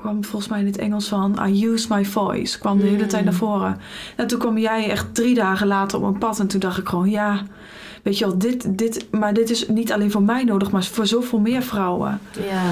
[0.00, 1.38] kwam volgens mij in het Engels van...
[1.48, 2.58] I use my voice.
[2.58, 3.08] Kwam de hele Mm.
[3.08, 3.78] tijd naar voren.
[4.16, 6.40] En toen kwam jij echt drie dagen later op mijn pad.
[6.40, 7.10] En toen dacht ik gewoon...
[7.10, 7.42] ja,
[8.02, 9.06] weet je wel, dit, dit...
[9.10, 10.70] maar dit is niet alleen voor mij nodig...
[10.70, 12.20] maar voor zoveel meer vrouwen.
[12.50, 12.62] Ja.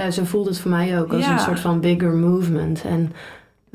[0.00, 1.32] ja, zo voelt het voor mij ook als Ja.
[1.32, 2.82] een soort van bigger movement.
[2.84, 3.12] En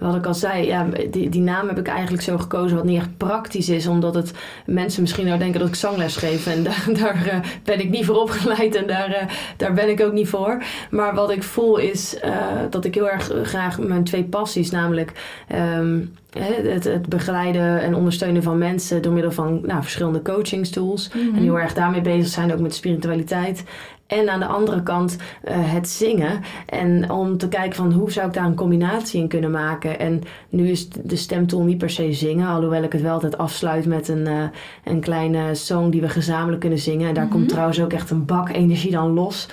[0.01, 2.97] wat ik al zei, ja, die, die naam heb ik eigenlijk zo gekozen wat niet
[2.97, 3.87] echt praktisch is.
[3.87, 4.31] Omdat het
[4.65, 6.47] mensen misschien nou denken dat ik zangles geef.
[6.47, 9.27] En daar, daar eh, ben ik niet voor opgeleid en daar, eh,
[9.57, 10.63] daar ben ik ook niet voor.
[10.89, 12.35] Maar wat ik voel is eh,
[12.69, 15.11] dat ik heel erg graag mijn twee passies, namelijk
[15.47, 15.99] ehm,
[16.39, 21.09] het, het begeleiden en ondersteunen van mensen door middel van nou, verschillende coachingstools.
[21.35, 23.63] En heel erg daarmee bezig zijn, ook met spiritualiteit.
[24.07, 26.41] En aan de andere kant eh, het zingen.
[26.65, 29.99] En om te kijken van hoe zou ik daar een combinatie in kunnen maken.
[29.99, 32.47] En nu is de stemtool niet per se zingen.
[32.47, 34.43] Alhoewel ik het wel altijd afsluit met een, eh,
[34.83, 37.07] een kleine song die we gezamenlijk kunnen zingen.
[37.07, 37.33] En daar Mhm.
[37.33, 39.47] komt trouwens ook echt een bak energie dan los.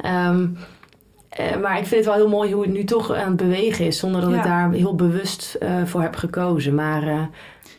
[0.00, 0.46] Ehm,
[1.36, 3.86] eh, maar ik vind het wel heel mooi hoe het nu toch aan het bewegen
[3.86, 3.98] is.
[3.98, 4.36] Zonder dat Ja.
[4.36, 6.74] ik daar heel bewust eh, voor heb gekozen.
[6.74, 7.22] Maar eh,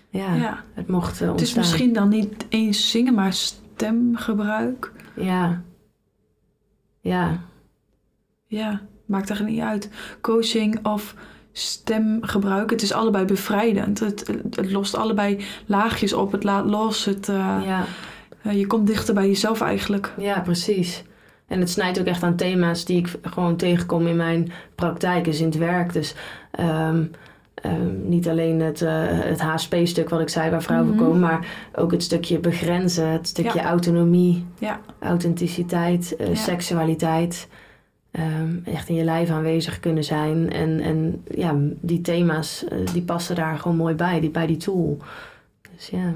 [0.09, 0.63] ja, Ja.
[0.73, 1.29] het mocht ontstaan.
[1.29, 4.91] Het is misschien dan niet eens zingen, maar stemgebruik.
[5.15, 5.61] Ja.
[7.01, 7.39] Ja.
[8.47, 9.89] Ja, maakt er niet uit.
[10.21, 11.15] Coaching of
[11.51, 13.99] stemgebruik, het is allebei bevrijdend.
[13.99, 17.05] Het, het lost allebei laagjes op, het laat los.
[17.05, 17.25] Het,
[17.63, 17.85] Ja.
[18.51, 20.13] je komt dichter bij jezelf eigenlijk.
[20.17, 21.03] Ja, precies.
[21.47, 25.39] En het snijdt ook echt aan thema's die ik gewoon tegenkom in mijn praktijk, dus
[25.39, 25.93] in het werk.
[25.93, 26.15] Dus
[26.51, 27.03] ehm,
[27.55, 31.03] ehm, niet alleen het, eh, het HSP-stuk wat ik zei waar vrouwen Mhm.
[31.03, 33.65] komen, maar ook het stukje begrenzen, het stukje Ja.
[33.65, 34.79] autonomie, Ja.
[34.99, 36.35] authenticiteit, eh, Ja.
[36.35, 37.47] seksualiteit.
[38.11, 40.51] Ehm, echt in je lijf aanwezig kunnen zijn.
[40.51, 44.57] En, en ja, die thema's eh, die passen daar gewoon mooi bij, die, bij die
[44.57, 44.97] tool.
[45.75, 46.13] Dus ja.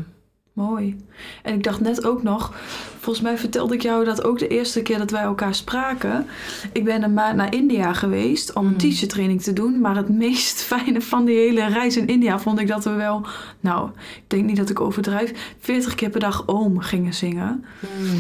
[0.58, 0.96] Mooi.
[1.44, 2.54] En ik dacht net ook nog,
[3.00, 6.26] volgens mij vertelde ik jou dat ook de eerste keer dat wij elkaar spraken.
[6.74, 8.78] Ik ben een maand naar India geweest om een Mm.
[8.78, 9.82] teacher training te doen.
[9.82, 13.26] Maar het meest fijne van die hele reis in India vond ik dat we wel,
[13.60, 17.66] nou, ik denk niet dat ik overdrijf, 40 keer per dag oom gingen zingen.
[18.00, 18.18] Mm.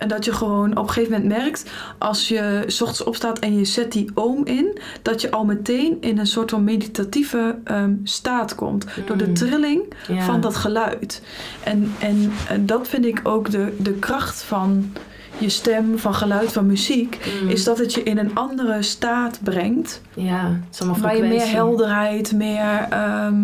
[0.00, 3.58] En dat je gewoon op een gegeven moment merkt, als je s ochtends opstaat en
[3.58, 7.94] je zet die oom in, dat je al meteen in een soort van meditatieve ehm,
[8.04, 8.86] staat komt.
[9.06, 9.34] Door de Mm.
[9.34, 10.22] trilling Ja.
[10.24, 11.22] van dat geluid.
[11.64, 14.92] En, en, en dat vind ik ook de, de kracht van
[15.38, 17.30] je stem, van geluid, van muziek.
[17.42, 17.48] Mm.
[17.48, 20.00] Is dat het je in een andere staat brengt.
[20.14, 20.60] Ja,
[21.00, 22.86] Waar je meer helderheid, meer...
[22.90, 23.36] ehm,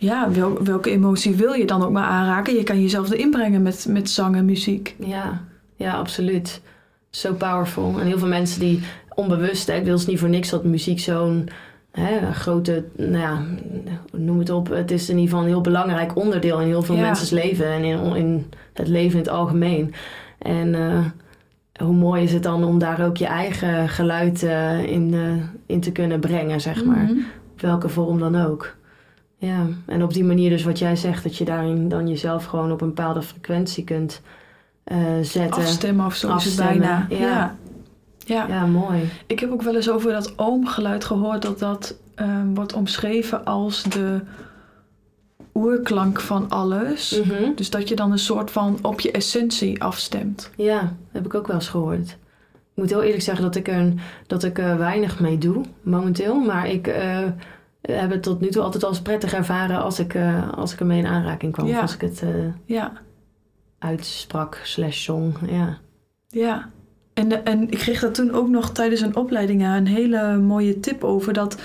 [0.00, 2.54] ja, wel, welke emotie wil je dan ook maar aanraken?
[2.54, 4.94] Je kan jezelf erin brengen met, met zang en muziek.
[4.98, 5.44] Ja,
[5.78, 6.60] ja, absoluut.
[7.10, 8.00] Zo powerful.
[8.00, 8.82] En heel veel mensen die
[9.14, 11.48] onbewust, hè, ik wil het niet voor niks dat muziek zo'n
[12.32, 13.42] grote, nou ja,
[14.12, 14.68] noem het op.
[14.68, 17.00] Het is in ieder geval een heel belangrijk onderdeel in heel veel Ja.
[17.00, 19.94] mensen's leven en in, in het leven in het algemeen.
[20.38, 21.04] En eh,
[21.84, 25.32] hoe mooi is het dan om daar ook je eigen geluid uh, in, uh,
[25.66, 27.04] in te kunnen brengen, zeg maar.
[27.04, 27.18] Mhm.
[27.52, 28.76] Op welke vorm dan ook.
[29.36, 32.72] Ja, en op die manier dus wat jij zegt, dat je daarin dan jezelf gewoon
[32.72, 34.22] op een bepaalde frequentie kunt
[34.92, 35.62] uh, zetten.
[35.62, 37.06] Afstemmen of zo is bijna.
[37.08, 37.16] ja.
[37.18, 37.56] Ja.
[38.18, 38.46] ja.
[38.48, 39.10] Ja, mooi.
[39.26, 43.82] Ik heb ook wel eens over dat oomgeluid gehoord dat dat ehm, wordt omschreven als
[43.82, 44.20] de
[45.54, 47.20] oerklank van alles.
[47.24, 47.54] Mhm.
[47.54, 50.50] Dus dat je dan een soort van op je essentie afstemt.
[50.56, 52.08] Ja, heb ik ook wel eens gehoord.
[52.50, 53.92] Ik moet heel eerlijk zeggen dat ik er
[54.26, 56.40] dat ik er weinig mee doe momenteel.
[56.40, 57.18] Maar ik eh,
[57.80, 60.98] heb het tot nu toe altijd als prettig ervaren als ik, eh, als ik ermee
[60.98, 61.66] in aanraking kwam.
[61.66, 61.80] Ja.
[61.80, 62.22] Als ik het
[62.64, 62.92] Ja,
[63.78, 65.34] uitsprak slash zong.
[65.50, 65.78] Ja.
[66.28, 66.70] ja.
[67.14, 71.04] En, en ik kreeg daar toen ook nog tijdens een opleiding een hele mooie tip
[71.04, 71.32] over.
[71.32, 71.56] Dat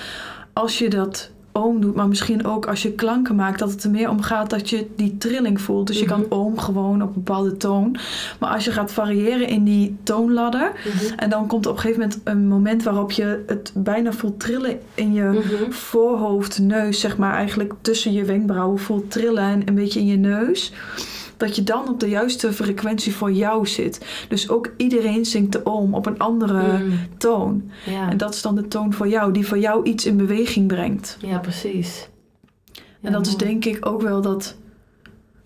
[0.54, 3.90] als je dat oom doet, maar misschien ook als je klanken maakt, dat het er
[3.90, 5.88] meer om gaat dat je die trilling voelt.
[5.88, 6.14] Dus je Mhm.
[6.14, 7.96] kan oom gewoon op een bepaalde toon.
[8.40, 10.72] Maar als je gaat variëren in die toonladder,
[11.16, 14.40] en dan komt er op een gegeven moment een moment waarop je het bijna voelt
[14.40, 15.72] trillen in je Mhm.
[15.72, 20.18] voorhoofd, neus, zeg maar, eigenlijk tussen je wenkbrauwen voelt trillen en een beetje in je
[20.18, 20.74] neus.
[21.38, 24.26] Dat je dan op de juiste frequentie voor jou zit.
[24.30, 26.92] Dus ook iedereen zingt de oom op een andere Mhm.
[27.18, 27.72] toon.
[27.86, 28.10] Ja.
[28.10, 31.18] En dat is dan de toon voor jou, die voor jou iets in beweging brengt.
[31.22, 32.08] ja, precies.
[33.02, 34.56] en dat is denk ik ook wel dat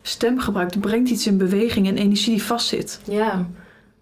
[0.01, 2.99] stemgebruik, dat brengt iets in beweging en energie die vastzit.
[3.05, 3.47] Ja.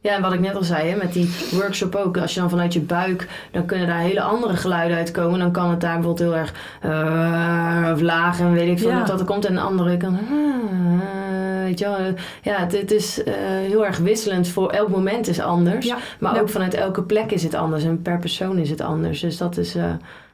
[0.05, 2.17] Ja, en wat ik net al zei, hè, met die workshop ook.
[2.17, 5.39] Als je dan vanuit je buik, dan kunnen daar hele andere geluiden uitkomen.
[5.39, 8.97] Dan kan het daar bijvoorbeeld heel erg eh, of laag en weet ik veel Ja.
[8.97, 9.45] wat dat er komt.
[9.45, 10.17] En de andere kan...
[10.17, 11.95] eh, weet je wel.
[11.97, 12.05] eh,
[12.41, 14.47] Ja, het, het is eh, heel erg wisselend.
[14.47, 15.85] Voor elk moment is anders.
[15.85, 16.41] Ja, Maar ja.
[16.41, 17.83] ook vanuit elke plek is het anders.
[17.83, 19.19] En per persoon is het anders.
[19.19, 19.71] Dus dat is,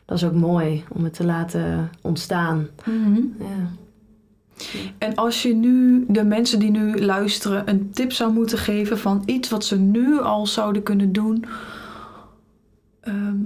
[0.06, 2.68] dat is ook mooi om het te laten ontstaan.
[3.40, 3.46] Ja.
[4.98, 9.24] En als je nu de mensen die nu luisteren een tip zou moeten geven van
[9.26, 11.46] iets wat ze nu al zouden kunnen doen.
[13.02, 13.38] ehm,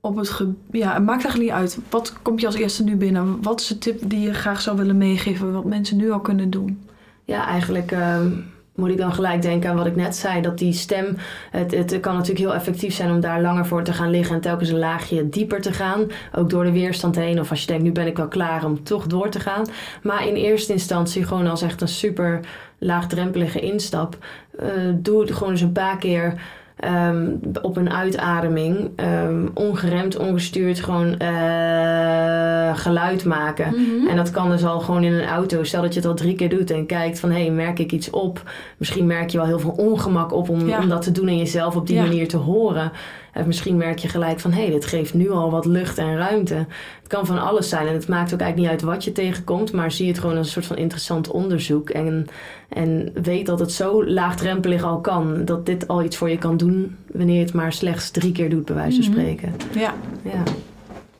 [0.00, 1.78] op het ja, het maakt eigenlijk niet uit.
[1.90, 3.42] Wat komt je als eerste nu binnen?
[3.42, 6.50] Wat is de tip die je graag zou willen meegeven, wat mensen nu al kunnen
[6.50, 6.80] doen?
[7.24, 8.30] Ja, eigenlijk ehm,
[8.74, 10.40] moet ik dan gelijk denken aan wat ik net zei.
[10.40, 11.16] Dat die stem,
[11.50, 14.40] het, het kan natuurlijk heel effectief zijn om daar langer voor te gaan liggen en
[14.40, 16.06] telkens een laagje dieper te gaan.
[16.34, 17.40] Ook door de weerstand heen.
[17.40, 19.66] Of als je denkt, nu ben ik wel klaar om toch door te gaan.
[20.02, 22.40] Maar in eerste instantie gewoon als echt een super
[22.78, 24.16] laagdrempelige instap.
[24.58, 26.40] eh, doe het gewoon eens een paar keer.
[26.76, 27.26] Ehm,
[27.62, 33.74] op een uitademing, ehm, ongeremd, ongestuurd, gewoon eh, geluid maken.
[34.08, 35.62] En dat kan dus al gewoon in een auto.
[35.64, 37.30] Stel dat je het al drie keer doet en kijkt van...
[37.30, 38.42] hé, hey, merk ik iets op?
[38.76, 40.78] Misschien merk je wel heel veel ongemak op om, Ja.
[40.82, 41.28] om dat te doen...
[41.28, 42.02] en jezelf op die Ja.
[42.02, 42.92] manier te horen.
[43.34, 44.52] En misschien merk je gelijk van...
[44.52, 46.54] hé, hey, dit geeft nu al wat lucht en ruimte.
[46.54, 47.86] Het kan van alles zijn.
[47.86, 49.72] En het maakt ook eigenlijk niet uit wat je tegenkomt...
[49.72, 51.90] maar zie het gewoon als een soort van interessant onderzoek.
[51.90, 52.26] En,
[52.68, 55.44] en weet dat het zo laagdrempelig al kan...
[55.44, 56.96] dat dit al iets voor je kan doen...
[57.12, 59.20] wanneer je het maar slechts drie keer doet, bij wijze van Mhm.
[59.20, 59.54] spreken.
[59.74, 60.42] Ja, Ja.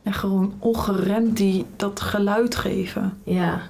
[0.02, 3.18] en gewoon ongeremd die, dat geluid geven.
[3.24, 3.60] Ja.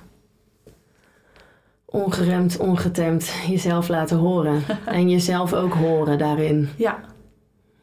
[1.85, 4.63] Ongeremd, ongetemd, jezelf laten horen.
[4.87, 6.69] en jezelf ook horen daarin.
[6.77, 6.99] Ja,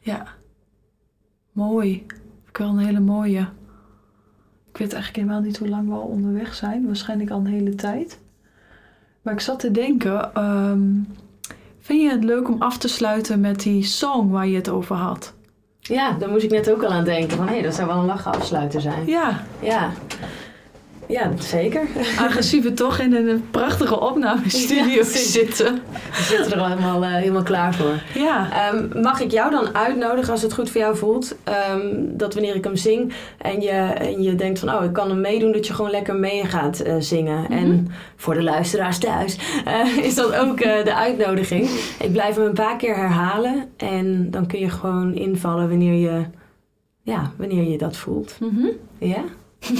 [0.00, 0.26] ja.
[1.52, 2.06] Mooi.
[2.48, 3.40] Ik wel een hele mooie.
[4.70, 6.86] Ik weet eigenlijk helemaal niet hoe lang we al onderweg zijn.
[6.86, 8.20] Waarschijnlijk al een hele tijd.
[9.22, 10.90] Maar ik zat te denken, ehm,
[11.78, 14.96] vind je het leuk om af te sluiten met die song waar je het over
[14.96, 15.34] had?
[15.78, 17.36] Ja, daar moest ik net ook al aan denken.
[17.36, 19.06] Van hé, dat zou wel een lachen afsluiter zijn.
[19.06, 19.90] Ja, Ja.
[21.12, 21.80] Ja, zeker.
[22.18, 25.74] aangezien we toch in een prachtige opnamestudio Ja, zitten.
[25.90, 28.02] We zitten er al helemaal, eh, helemaal klaar voor.
[28.14, 31.36] Ja, Ehm, mag ik jou dan uitnodigen als het goed voor jou voelt?
[31.44, 35.08] ehm, dat wanneer ik hem zing en je, en je denkt van oh, ik kan
[35.08, 37.50] hem meedoen, dat je gewoon lekker mee gaat eh, zingen.
[37.50, 41.68] En voor de luisteraars thuis eh, is dat ook de uitnodiging.
[41.98, 46.22] Ik blijf hem een paar keer herhalen en dan kun je gewoon invallen wanneer je,
[47.02, 48.36] ja, wanneer je dat voelt.
[48.40, 48.66] Mhm.
[48.98, 49.22] Ja?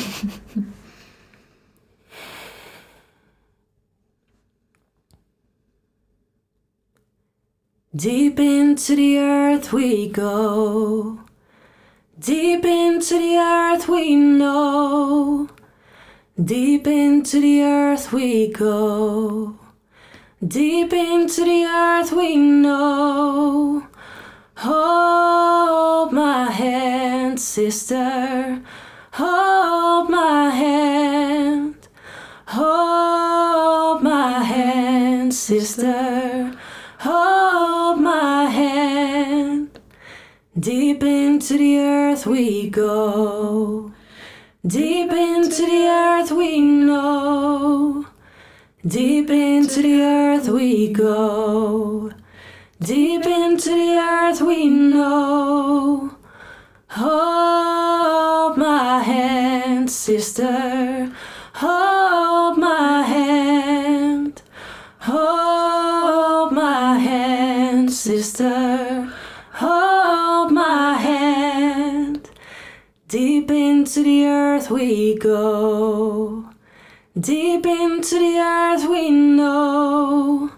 [7.95, 11.21] Deep into the earth we go.
[12.19, 15.47] Deep into the earth we know.
[16.43, 19.59] Deep into the earth we go.
[20.43, 23.87] Deep into the earth we know.
[24.57, 28.63] Hold my hand, sister.
[29.13, 31.89] Hold my hand.
[32.47, 36.52] Hold my hand, sister.
[40.59, 43.91] Deep into the earth we go.
[44.67, 48.07] Deep into the earth we know.
[48.87, 52.13] Deep into the earth we go.
[52.83, 56.17] Deep into the earth we know.
[56.89, 61.11] Hold my hand, sister.
[61.55, 62.02] Hold
[73.95, 76.49] into the earth we go.
[77.19, 80.51] Deep into the earth we know.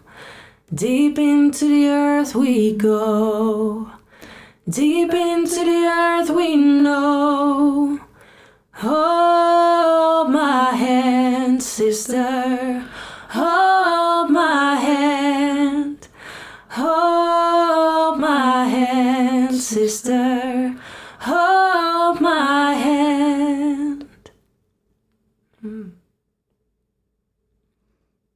[0.72, 3.90] Deep into the earth we go.
[4.68, 7.98] Deep into the earth we know.
[8.74, 12.83] Hold my hand, sister.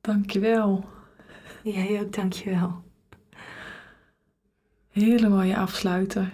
[0.09, 0.85] Dankjewel.
[1.63, 2.83] Jij ook, dankjewel.
[4.89, 6.33] Hele mooie afsluiter.